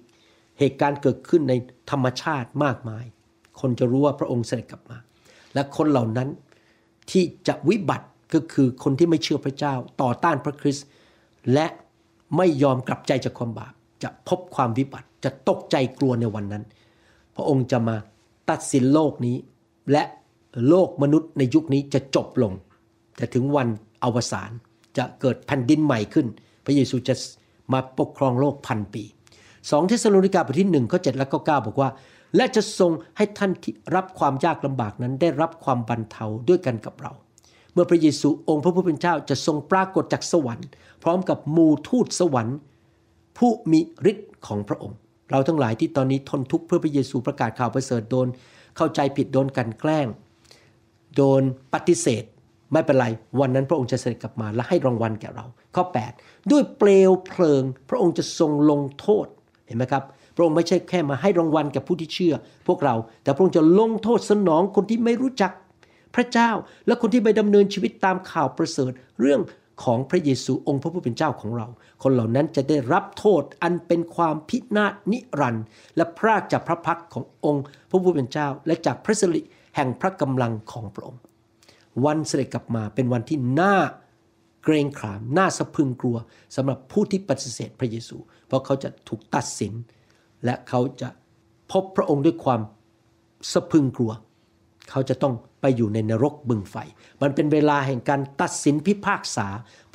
[0.59, 1.55] เหตุการณ์เกิดขึ้นใน
[1.91, 3.05] ธรรมชาติมากมาย
[3.61, 4.99] คนจะรู้ว่าพระองค์เสด็จกลับมา
[5.55, 6.29] และคนเหล่านั้น
[7.11, 10.87] ที่จะวิบัติก็คือคนที่ไม่เชื่อพระเจ้า ต่อต้านพระคริสต์
[11.53, 11.67] และ
[12.37, 13.73] ไม่ยอมกลับใจจากความบาป
[14.03, 16.65] จะพบความวิบัติจะตกใจกลัวในวันนั้น
[17.35, 17.97] พระองค์จะมา
[18.51, 19.37] ตัดสินโลกนี้
[19.93, 20.03] และ
[20.69, 22.53] โลกมนุษย์ในยุคนี้จะจบลง
[23.21, 23.69] จะถึงวัน
[24.05, 24.51] อวสาน
[24.99, 26.27] จะเกิดแผ่นดินใหม่ขึ้น
[26.65, 27.15] พระเยซูจะ
[27.73, 29.05] มาปกครองโลกพันปี
[29.71, 31.91] สองเทสโลนิกาบทที่หนึ่งข้อเจ็ดและข้อเก้าบอกว่า
[32.37, 37.13] และจะทรงให้ท่านที่รับความยากลำบากนั้นได้รับความบรรเทาด้วยกันกับเรา
[37.73, 40.67] เมื่อพระเยซูองค์พระผู้เป็นเจ้าจะทรงปรากฏจากสวรรค์
[41.03, 42.57] พร้อมกับมูทูตสวรรค์
[43.39, 44.97] ผู้มีฤทธิ์ของพระองค์
[45.31, 48.27] เราทั้งหลายที่ตอนนี้ทนทุกข์เพื่อพระเยซูประกาศข่าวประเสริฐโดน
[48.77, 50.07] เข้าใจผิดโดนกันแกล้ง
[51.17, 51.43] โดน
[51.75, 52.25] ปฏิเสธ
[52.73, 53.07] ไม่เป็นไร
[53.41, 55.85] วันนั้นพระองค์จะเสด็จกลับมาและให้รางวัลแก่เรา ข้อ
[56.17, 59.27] 8 ด้วยเปลวเพลิง พระองค์จะทรงลงโทษ
[59.67, 60.05] เห็นไหมครับ
[60.37, 62.35] พระองค์ไม่ใช่แค่มาให้รางวัลกับผู้ที่เชื่อ
[62.69, 65.53] พวกเราแต่พระองค์จะลงโทษสนองคนที่ไม่รู้จัก
[66.15, 66.51] พระเจ้า
[66.87, 69.41] และคนที่ไปดำเนินชีวิตตามข่าวประเสริฐ เรื่อง
[69.85, 71.67] ของพระเยซูองค์พระผู้เป็นเจ้าของเรา
[72.03, 75.65] คนเหล่านั้นจะได้รับโทษอันเป็นความพินาศนิรันดร์
[75.97, 79.43] และพรากจากพระพักขององค์พระผู้เป็นเจ้า และจากพระสิริ
[79.77, 81.21] แห่งพระกำลังของพระองค์
[82.05, 83.77] วันเสด็จกลับมาเป็นวันที่น่า
[84.65, 86.17] เกรงขามน่าสะพึงกลัว
[86.57, 89.73] สำหรับผู้ที่ปฏิเสธพระเยซู เพราะเขาจะถูกตัดสิน
[90.45, 91.09] และเขาจะ
[91.73, 92.61] พบพระองค์ด้วยความ
[93.53, 94.13] สะพึงกลัว
[94.91, 96.77] เขาจะต้อง ไปอยู่ในนรกบึงไฟ
[97.23, 99.47] มันเป็นเวลาแห่งการตัดสินพิพากษา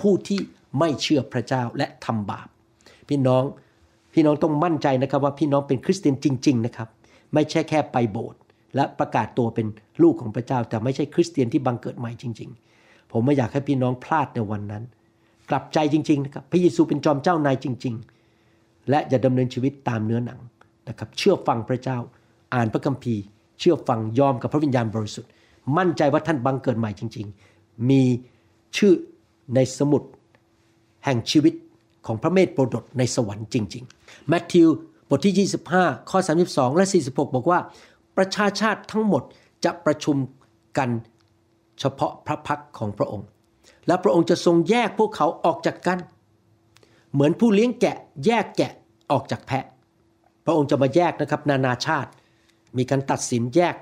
[0.02, 0.40] ผู้ที่
[0.80, 2.48] ไม่เชื่อพระเจ้าและทำบาป
[3.10, 3.44] พี่น้อง
[4.14, 6.90] พี่น้องต้องมั่นใจนะครับว่าพี่น้องเป็นคริสเตียนจริง ๆ นะครับ
[7.34, 8.40] ไม่ใช่แค่ไปโบสถ์
[8.76, 9.68] และประกาศตัวเป็น
[10.04, 12.50] ลูกของพระเจ้า แต่ไม่ใช่คริสเตียนที่บังเกิดใหม่จริง
[12.82, 14.84] ๆ ผมไม่อยากให้พี่น้องพลาดในวันนั้น
[15.50, 17.96] กลับใจจริง ๆ นะครับ พระเยซูเป็นจอมเจ้านายจริง
[18.42, 20.40] ๆ และอย่าดำเนินชีวิตตามเนื้อหนัง
[20.90, 21.98] นะครับ เชื่อฟังพระเจ้า
[22.54, 23.22] อ่านพระคัมภีร์
[23.60, 25.32] เชื่อฟังยอมกับพระวิญญาณบริสุทธิ์
[25.78, 28.02] มั่นใจว่าท่านบังเกิดใหม่จริง ๆ มี
[28.78, 28.94] ชื่อ
[29.56, 30.04] ในสมุด
[31.06, 31.54] แห่งชีวิต
[32.06, 34.68] ของพระเมธโปรดกในสวรรค์จริง ๆ แมทธิว
[35.10, 37.60] บทที่ 25 ข้อ 32 และ 46 บอกว่า
[38.18, 39.24] ประชาชาติทั้งหมด
[39.66, 40.18] จะประชุม
[40.78, 40.90] กัน
[41.80, 43.28] เฉพาะพระพักของพระองค์
[43.88, 46.00] และพระองค์จะทรงแยกพวกเขาออกจากกัน
[47.14, 48.72] เหมือนผู้เลี้ยงแกะแยกแกะ
[49.12, 49.66] ออกจากแพะ
[50.46, 52.12] พระองค์จะมาแยกนะครับนานาชาติ
[52.78, 53.76] มีการตัดสินแยก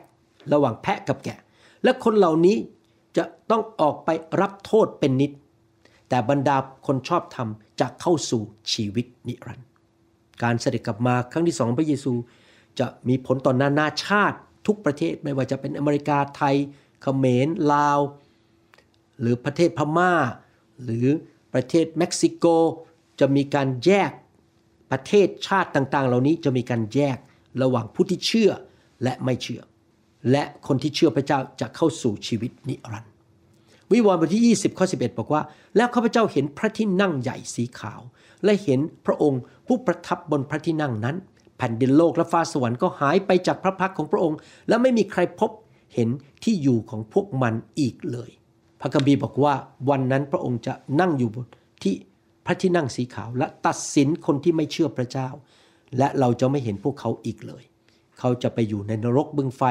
[0.54, 1.38] ระหว่างแพะกับแกะ
[1.84, 2.58] และคนเหล่านี้
[3.18, 4.10] จะต้องออกไป
[4.42, 5.32] รับโทษเป็นนิด
[6.10, 8.42] แต่บรรดาคนชอบธรรมจะเข้าสู่
[8.74, 9.68] ชีวิตนิรันดร์
[10.44, 12.14] การเสด็จกลับมาครั้งที่สองพระเยซู
[12.80, 16.56] จะมีผลต่อนานาชาติทุกประเทศไม่ว่าจะเป็นอเมริกาไทย
[17.02, 18.00] เขมรลาว
[19.20, 20.14] หรือประเทศพม่า
[20.84, 21.08] หรือ
[21.54, 22.46] ประเทศเม็กซิโก
[23.20, 24.12] จะมีการแยก
[24.92, 27.18] ประเทศชาติต่างๆ เหล่านี้จะมีการแยก
[27.62, 28.52] ระหว่างผู้ที่เชื่อ
[29.04, 29.62] และไม่เชื่อ
[30.32, 33.12] และคนที่เชื่อพระเจ้าจะเข้าสู่ชีวิตนิรันดร์
[33.92, 35.42] วิวรณ์บทที่ 20 ข้อ 11 บอกว่า
[35.76, 38.02] แล้วข้าพเจ้าเห็นพระที่นั่งใหญ่สีขาว
[38.44, 41.16] และเห็นพระองค์ผู้ประทับบนพระที่นั่งนั้น
[41.58, 45.52] แผ่นดินโลกและฟ้าสวรรค์ก็หายไปจากพระพักของพระองค์ และไม่มีใครพบ
[45.94, 46.10] เห็น
[46.44, 48.30] ที่อยู่ของพวกมันอีกเลย
[48.82, 49.54] พระคัมภีร์บอกว่า
[49.90, 51.48] วันนั้นพระองค์จะนั่งอยู่บน
[51.84, 51.94] ที่
[52.46, 55.30] พระที่นั่งสีขาว และตัดสินคนที่ไม่เชื่อพระเจ้า
[55.98, 57.64] และเราจะไม่เห็นพวกเขาอีกเลย
[58.20, 59.64] เขาจะไปอยู่ในนรกบึงไฟ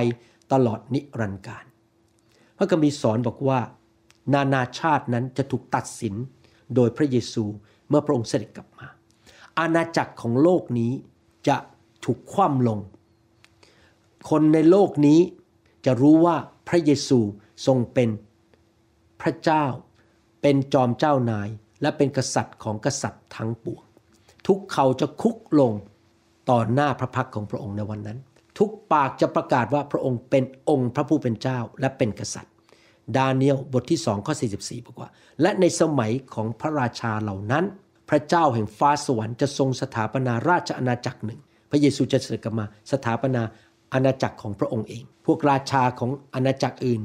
[0.53, 1.65] ตลอดนิรันดร์การ
[2.57, 3.61] พระคัมภีร์สอนบอกว่า
[4.35, 6.15] นานาชาตินั้นจะถูกตัดสิน
[6.75, 7.45] โดยพระเยซู
[7.89, 8.87] เมื่อพระองค์เสด็จกลับมา
[9.59, 10.93] อาณาจักรของโลกนี้
[11.49, 11.57] จะ
[12.05, 12.79] ถูกคว่ำลง
[14.31, 15.21] คนในโลกนี้
[15.87, 16.37] จะรู้ว่า
[16.69, 17.19] พระเยซู
[17.67, 18.09] ทรงเป็น
[19.21, 19.65] พระเจ้า
[20.43, 21.49] เป็นจอมเจ้านาย
[21.83, 23.85] และเป็นกษัตริย์ของกษัตริย์ทั้งปวง
[24.47, 25.73] ทุกเขาจะคุกลง
[26.51, 28.19] ต่อหน้าพระพักของพระองค์ในวันนั้น
[28.59, 32.53] ทุกปากจะประกาศว่าพระองค์เป็นองค์พระผู้เป็นเจ้าและเป็นกษัตริย์
[33.17, 35.09] ดาเนียลบทที่2ข้อ44บอกว่า
[35.43, 37.65] และในสมัยของพระราชาเหล่านั้น
[38.09, 41.41] พระเจ้าแห่งฟ้าสวรรค์จะทรงสถาปนาราชอาณาจักรหนึ่ง
[41.71, 43.43] พระเยซูจะเสด็จกลับมาสถาปนา
[43.93, 47.01] อาณาจักรของพระองค์เอง พวกราชาของอาณาจักรอื่น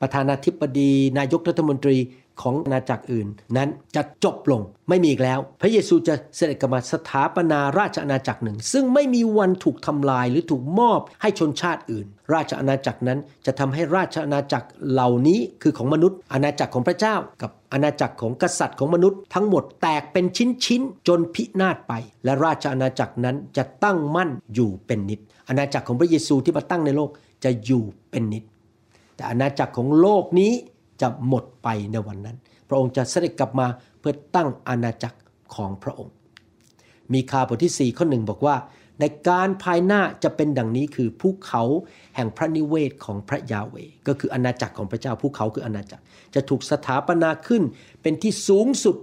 [0.00, 1.96] ประธานาธิบดีนายกรัฐมนตรี
[2.42, 20.24] ของอาณาจักรอื่น นั้นจะจบลงไม่มีอีกแล้ว พระเยซูจะเสด็จกลับมาสถาปนาราชอาณาจักรหนึ่ง ซึ่งไม่มีวันถูกทำลายหรือถูกมอบให้ชนชาติอื่น ราชอาณาจักรนั้นจะทำให้ราชอาณาจักรเหล่านี้คือของมนุษย์ อาณาจักรของพระเจ้า กับอาณาจักรของกษัตริย์ของมนุษย์ ทั้งหมดแตกเป็น
[20.66, 21.92] ชิ้นๆจนพินาศไป
[22.24, 27.10] และราชอาณาจักรนั้นจะตั้งมั่นอยู่เป็นนิจอาณาจักรของพระเยซูที่มาตั้งในโลก
[27.44, 28.44] จะอยู่เป็นนิจ
[29.16, 30.52] แต่อาณาจักรของโลกนี้
[31.02, 32.36] จะหมดไปในวันนั้น
[32.68, 33.66] พระองค์จะเสด็จกลับมา
[34.00, 35.18] เพื่อตั้งอาณาจักร
[35.54, 36.14] ของพระองค์
[37.12, 38.56] มีคาบทที่ 4 ข้อหนึ่งบอกว่า
[39.00, 41.62] ในการภายหน้าจะเป็นดังนี้คือภูเขา
[42.16, 43.76] แห่งพระนิเวศของพระยาเว
[44.06, 46.02] ก็คืออาณาจักรของพระเจ้าภูเขาคืออาณาจักร
[46.34, 47.62] จะถูกสถาปนาขึ้น
[48.02, 48.96] เป็นที่สูงสุด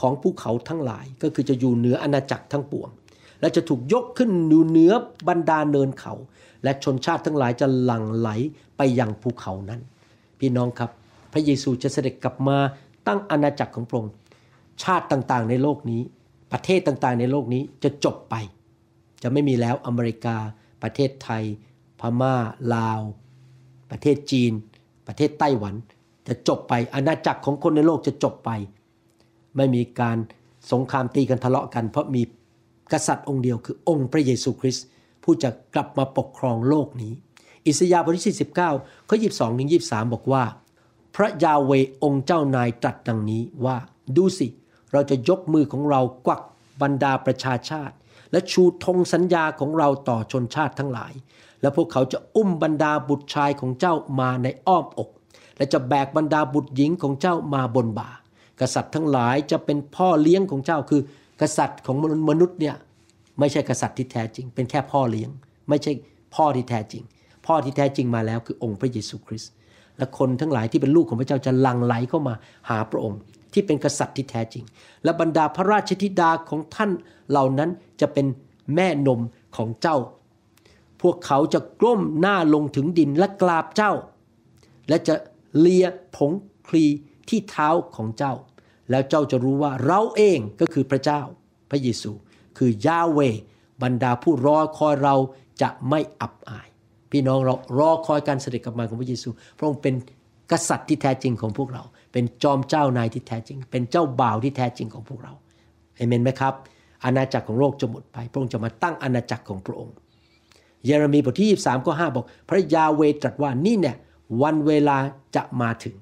[0.00, 2.88] ของภูเขาทั้งหลาย ก็คือจะอยู่เหนืออาณาจักรทั้งปวง
[3.40, 4.92] และจะถูกยกขึ้นอยู่เหนือ
[5.28, 6.14] บรรดาเนินเขา
[6.64, 8.28] และชนชาติทั้งหลายจะหลั่งไหล
[8.76, 9.80] ไปยังภูเขานั้น
[10.40, 10.90] พี่น้องครับ
[11.32, 12.58] พระเยซูจะเสด็จกลับมา
[13.06, 14.12] ตั้งอาณาจักรของพระองค์
[14.82, 16.02] ชาติต่างๆในโลกนี้
[16.52, 18.34] ประเทศต่างๆในโลกนี้จะจบไป
[19.22, 20.36] จะไม่มีแล้วอเมริกา
[20.82, 21.42] ประเทศไทย
[22.00, 22.34] พม่า
[22.74, 23.00] ลาว
[23.90, 24.52] ประเทศจีน
[25.06, 25.74] ประเทศไต้หวัน
[26.28, 28.50] จะจบไปอาณาจักรของคนในโลกจะจบไป
[29.56, 30.16] ไม่มีการ
[30.72, 32.22] สงครามตีกันทะเลาะกัน เพราะมี
[32.92, 34.86] กษัตริย์องค์เดียวคือองค์พระเยซูคริสต์
[35.22, 37.12] ผู้จะกลับมาปกครองโลกนี้
[37.66, 38.36] อิสยาห์บทที่
[38.70, 40.42] 49ข้อ22ถึง23 บอกว่า
[41.16, 41.72] พระยาเว
[42.04, 43.76] องค์เจ้านายตรัสดังนี้ว่า
[44.16, 44.46] ดูสิ
[44.92, 46.42] เราจะยกมือของเรากวัก
[46.82, 47.94] บรรดาประชาชาติ
[48.32, 51.12] และชูธงสัญญาของเราต่อชนชาติทั้งหลาย
[51.60, 55.10] และพวกเขาจะอุ้มบรรดาบุตรชายของเจ้ามาในอ้อมอก
[55.56, 58.10] และจะแบกบรรดาบุตรหญิงของเจ้ามาบนบ่า
[58.60, 61.02] กษัตริย์ทั้งหลายจะเป็นพ่อเลี้ยงของเจ้าคือ
[61.40, 61.96] กษัตริย์ของ
[62.30, 62.76] มนุษย์เนี่ย
[63.38, 65.30] ไม่ใช่กษัตริย์ที่แท้จริง เป็นแค่พ่อเลี้ยง
[65.68, 65.92] ไม่ใช่
[66.34, 67.02] พ่อที่แท้จริง
[67.46, 69.52] พ่อที่แท้จริงมาแล้วคือองค์พระเยซูคริสต์
[69.98, 72.34] และคนทั้งหลายที่เป็นลูกของพระเจ้าจะหลั่งไหลเข้ามา
[72.68, 73.18] หาพระองค์
[73.52, 74.64] ที่เป็นกษัตริย์ที่แท้จริง
[75.04, 76.90] และบรรดาพระราชธิดาของท่าน
[77.30, 77.70] เหล่านั้น
[78.00, 78.26] จะเป็น
[78.74, 79.20] แม่นม
[79.56, 79.98] ของเจ้า
[81.02, 83.92] พวกเขาจะกล้มหน้าลงถึงดินและกราบเจ้า
[84.88, 85.14] และจะ
[85.58, 85.86] เลีย
[86.16, 86.32] ผง
[86.68, 86.84] คลี
[87.28, 88.34] ที่เท้าของเจ้า
[88.90, 91.20] แล้วเจ้าจะรู้ว่าเราเองก็คือพระเจ้า
[91.70, 92.12] พระเยซู
[92.58, 93.20] คือยาเว
[93.82, 95.14] บรรดาผู้รอคอยเรา
[95.62, 96.68] จะไม่อับอาย
[97.12, 99.28] พี่น้องเรารอคอยการเสด็จกลับมาของพระเยซู
[99.58, 99.94] พระองค์เป็น
[100.52, 101.82] กษัตริย์ที่แท้จริงของพวกเรา
[102.12, 105.32] เป็นจอมเจ้านายที่แท้จริง เป็นเจ้าบ่าวที่แท้จริงของพวกเรา
[105.96, 106.54] เอเมนไหมครับ
[107.04, 109.94] อาณาจักรของโลกจะหมดไป พระองค์จะมาตั้งอาณาจักรของพระองค์
[110.84, 113.96] เยเรมีบทที่ 23ข้อ5บอก พระยาเวตรัสว่านี่เนี่ย
[114.42, 114.96] วันเวลา
[115.36, 115.94] จะมาถึง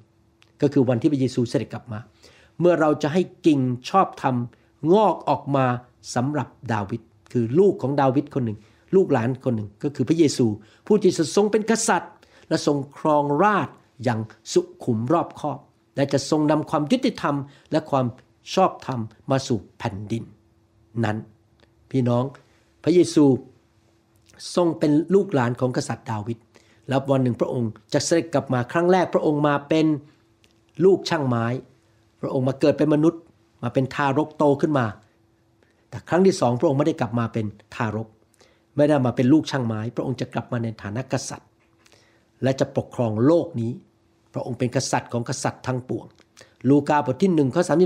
[0.63, 1.99] ก็คือวันที่พระเยซูเสด็จกลับมา
[2.61, 4.35] เมื่อเราจะให้กิ่งชอบธรรม
[4.95, 5.67] งอกออกมา
[6.15, 7.01] สำหรับดาวิด
[7.33, 8.59] คือลูกของดาวิดคนหนึ่ง
[8.97, 10.47] ลูกหลานคนหนึ่งก็คือพระเยซู
[10.87, 12.13] ผู้ที่จะทรงเป็นกษัตริย์
[12.49, 13.69] และทรงครองราช
[14.05, 14.21] อย่าง
[14.53, 15.59] สุขุมรอบคอบ
[15.97, 17.37] และจะทรงนำความยุติธรรม
[17.73, 18.07] และความ
[18.55, 20.25] ชอบธรรมมาสู่แผ่นดิน
[21.05, 21.17] นั้น
[21.91, 22.25] พี่น้อง
[22.85, 23.25] พระเยซู
[24.55, 26.39] ทรงเป็นลูกหลานของกษัตริย์ดาวิด
[26.89, 29.87] แล้ววันหนึ่งพระองค์จะเสด็จกลับมาครั้งแรกพระองค์มาเป็น
[30.85, 31.47] ลูกช่างไม้
[32.21, 33.21] พระองค์มาเกิดเป็นมนุษย์
[33.63, 34.87] มาเป็นทารกโตขึ้นมา
[35.89, 38.09] แต่ครั้งที่สองพระองค์ไม่ได้กลับมาเป็นทารก
[38.77, 41.49] ไม่ได้มาเป็นลูกช่างไม้ พระองค์จะกลับมาในฐานะกษัตริย์
[42.43, 43.71] และจะปกครองโลกนี้
[44.35, 46.07] พระองค์เป็นกษัตริย์ของกษัตริย์ทั้งปวง
[46.69, 47.77] ลูกาบทที่หนึ่งข้อสา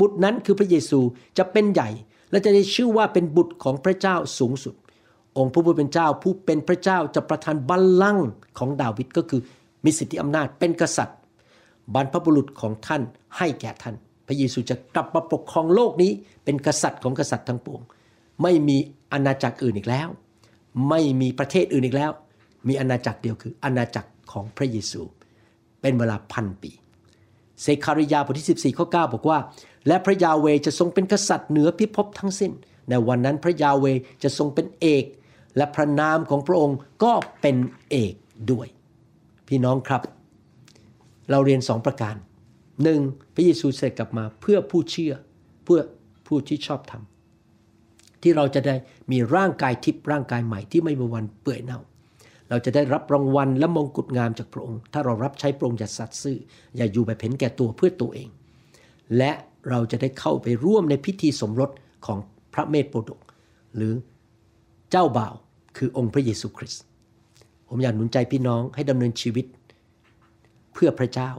[0.00, 1.00] บุตรนั้นคือพระเยซู
[1.38, 1.88] จะเป็นใหญ่
[2.30, 4.74] และจะได้ชื่อว่าเป็นบุตรของพระเจ้าสูงสุด
[5.38, 9.40] องค์พระผู้เป็นเจ้าผู้เป็นพระเจ้าจะประทานบัลลังก์ของดาวิดก็คือ
[9.84, 11.18] มีสิทธิอำนาจเป็นกษัตริย์
[11.94, 13.02] บรรพบุรุษของท่าน
[13.36, 13.94] ให้แก่ท่าน
[14.26, 16.10] พระเยซูจะกลับมาปกครองโลกนี้
[16.44, 17.80] เป็นกษัตริย์ของกษัตริย์ทั้งปวง
[18.42, 18.78] ไม่มี
[19.12, 20.08] อาณาจักรอื่นอีกแล้ว
[20.88, 22.10] ไม่มีประเทศอื่นอีกแล้ว
[22.68, 25.02] มีอาณาจักรเดียวคืออาณาจักรของพระเยซู
[25.80, 26.72] เป็นเวลาพันปี
[27.62, 29.38] เซคาริยาบทที่ 14ข้อ9บอกว่า
[29.86, 32.52] และพระยาเวจะทรงเป็นกษัตริย์เหนือพิภพทั้งสิ้น
[32.88, 33.84] ในวันนั้นพระยาเว
[34.22, 35.04] จะทรงเป็นเอก
[35.56, 37.56] และพระนามของพระองค์ก็เป็น
[37.90, 38.14] เอก
[38.52, 38.66] ด้วย
[39.48, 40.02] พี่น้องครับ
[41.30, 42.14] เราเรียนสองประการ
[42.82, 43.00] หนึ่ง
[43.34, 45.12] พระเยซูเสด็จกลับมาเพื่อผู้เชื่อ
[45.64, 45.80] เพื่อ
[46.26, 47.02] ผู้ที่ชอบธรรม
[48.26, 48.76] ที่เราจะได้
[49.12, 51.80] มีร่างกายทิพย์ร่างกายใหม่ที่ไม่มีวันเปื่อยเน่า
[52.50, 56.38] เราจะได้รับรางวัลและมงกุฎงามจากพระองค์ ถ้าเรารับใช้พระองค์อย่าสัตย์ซื่อ
[56.76, 58.28] อย่าอยู่แบบเห็นแก่ตัวเพื่อตัวเอง
[59.16, 59.32] และ
[59.68, 61.70] เราจะได้เข้าไปร่วมในพิธีสมรส
[62.06, 62.18] ของ
[62.54, 63.20] พระเมธโปรดก
[63.76, 63.94] หรือ
[64.90, 65.34] เจ้าบ่าว
[65.76, 66.82] คือองค์พระเยซูคริสต์
[67.68, 69.46] ผมอยากหนุนใจพี่น้องให้ดำเนินชีวิต
[70.74, 71.30] เพื่อพระเจ้า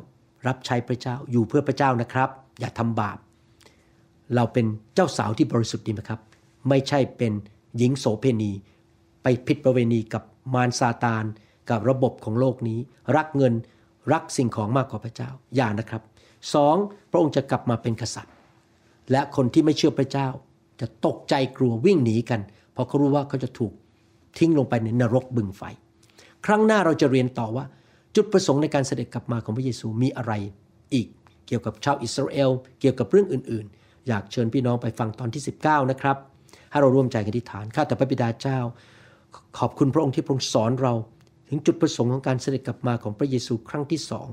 [0.48, 2.30] รับใช้พระเจ้าอยู่เพื่อพระเจ้านะครับ
[2.60, 3.18] อย่าทำบาป
[4.36, 4.66] เราเป็น
[4.96, 6.20] เจ้าสาวที่บริสุทธิ์ดีไหมครับ
[6.70, 7.34] ไม่ใช่เป็น
[7.78, 8.52] หญิงโสเพณี
[9.24, 11.24] ไปผิดประเวณีกับมารซาตาน
[11.70, 12.80] กับระบบของโลกนี้
[13.16, 13.54] รักเงิน
[14.14, 16.02] รักสิ่งของมากกว่าพระเจ้า อย่านะครับ
[16.54, 16.76] สอง
[17.12, 18.34] พระองค์จะกลับมาเป็นกษัตริย์
[19.12, 20.28] และคนที่ไม่เชื่อพระเจ้า
[20.82, 22.42] จะตกใจกลัววิ่งหนีกัน
[22.74, 23.74] เพราะเขารู้ว่าเขาจะถูก
[24.38, 25.62] ทิ้งลงไปในนรกบึงไฟ
[26.46, 27.66] ครั้งหน้าเราจะเรียนต่อว่า
[28.16, 30.34] จุดประสงค์ในการเสด็จกลับมาของพระเยซูมีอะไร
[30.94, 31.08] อีก
[31.48, 36.18] เกี่ยวกับชาวอิสราเอล เกี่ยวกับเรื่องอื่น ๆ อยากเชิญพี่น้องไปฟังตอนที่ 19 นะครับ
[36.78, 38.60] ให้เราร่วมใจกันที่ฐานข้าแต่พระบิดาเจ้า
[39.60, 40.94] ขอบคุณพระองค์ที่พระองค์สอนเรา
[41.50, 44.28] ถึงจุดประสงค์ของการเสด็จกลับมาของพระเยซูครั้งที่สอง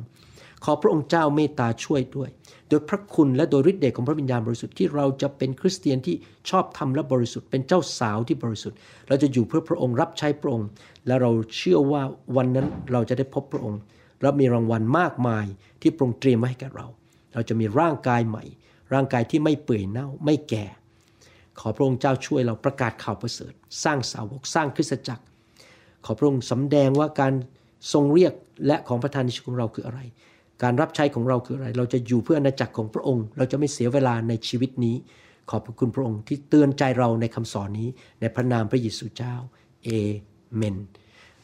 [0.65, 2.31] ขอพระองค์เจ้าเมตตาช่วยด้วย
[2.69, 6.17] โดยพระคุณและโดยฤทธิ์เดชของพระวิญญาณบริสุทธิ์ที่เราจะเป็นคริสเตียนที่
[6.51, 8.79] ชอบธรรมและบริสุทธิ์เป็นเจ้าสาวที่บริสุทธิ์
[9.09, 10.69] เราจะอยู่เพื่อพระองค์รับใช้พระองค์
[11.07, 12.03] และเราเชื่อว่า
[12.37, 13.81] วันนั้นเราจะได้พบพระองค์
[14.23, 15.47] และมีรางวัลมากมาย
[15.81, 16.87] ที่พระองค์เตรียมไว้ให้แก่เรา
[17.33, 18.45] เราจะมีร่างกายใหม่
[18.93, 20.65] ร่างกายที่ไม่เปื่อยเน่าไม่แก่
[21.61, 23.53] ขอพระองค์เจ้าช่วยเราประกาศข่าวประเสริฐ
[23.85, 25.25] สร้างสาวกสร้างคริสตจักร
[26.05, 27.33] ขอพระองค์สำแดงว่าการ
[27.93, 28.33] ทรงเรียก
[28.67, 30.01] และของประทานในชีวิตของเราคืออะไร
[30.63, 34.97] การรับใช้ของเราคืออะไร เราจะอยู่เพื่ออาณาจักรของพระองค์ เราจะไม่เสียเวลาในชีวิตนี้
[35.51, 37.89] ขอบพระคุณพระองค์ที่เตือนใจเราในคำสอนนี้
[38.21, 39.35] ในพระนามพระเยซูเจ้า
[39.85, 39.89] เอ
[40.57, 40.77] เมน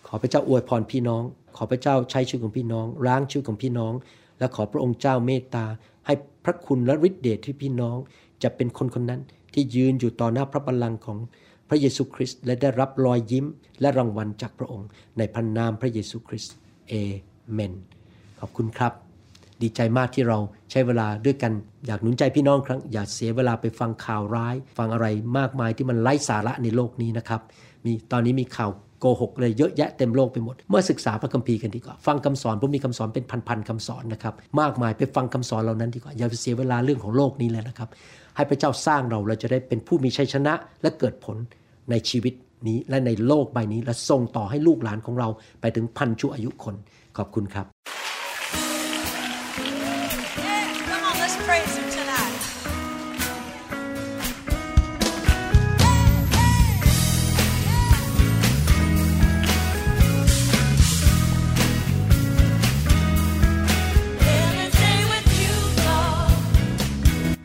[0.06, 1.22] ขอพระเจ้าอวยพรพี่น้อง
[1.56, 3.92] ขอพระเจ้าใช้ชีวิตของพี่น้องล้างชีวิตของพี่น้อง
[4.38, 5.64] และขอพระองค์เจ้าเมตตา
[6.06, 7.96] ให้พระคุณและฤทธิเดชที่พี่น้อง
[8.42, 9.20] จะเป็นคนคนนั้น
[9.54, 11.18] ที่ยืนอยู่ต่อหน้าพระบัลลังก์ของ
[11.68, 13.46] พระเยซูคริสต์และได้รับรอยยิ้ม
[13.80, 14.88] และรางวัลจากพระองค์
[15.18, 16.54] ในพระนามพระเยซูคริสต์
[16.88, 16.92] เอ
[17.52, 17.72] เมน
[18.40, 18.92] ขอบคุณครับ
[19.62, 20.38] ดีใจมากที่เรา
[20.70, 21.52] ใช้เวลาด้วยกัน
[21.86, 25.06] อยากหนุนใจพี่น้องครั้ง อย่าเสียเวลาไปฟังข่าวร้าย ฟังอะไร
[25.38, 27.40] มากมายที่มันไร้สาระในโลกนี้นะครับ
[27.84, 28.70] มีตอนนี้มีข่าว
[29.00, 37.88] โกหกเลยเยอะแยะเต็มโลกไปหมด เมื่อศึกษาพระคัมภีร์กันดีกว่า ฟังคำสอนผมมีคำสอนเป็นพันๆคำสอนนะครับ มากมายไปฟังคำสอนเหล่านั้นดีกว่า อย่าไปเสียเวลาเรื่องของโลกนี้เลยนะครับ
[38.36, 41.36] ให้พระเจ้าสร้างเราเราจะได้เป็นผู้มีชัยชนะและเกิดผล
[41.90, 42.34] ในชีวิต
[42.68, 45.28] นี้และในโลกใบนี้และส่งต่อให้ลูกหลานของเรา
[45.60, 46.74] ไปถึงพันชั่วอายุคน
[47.16, 47.66] ขอบคุณครับ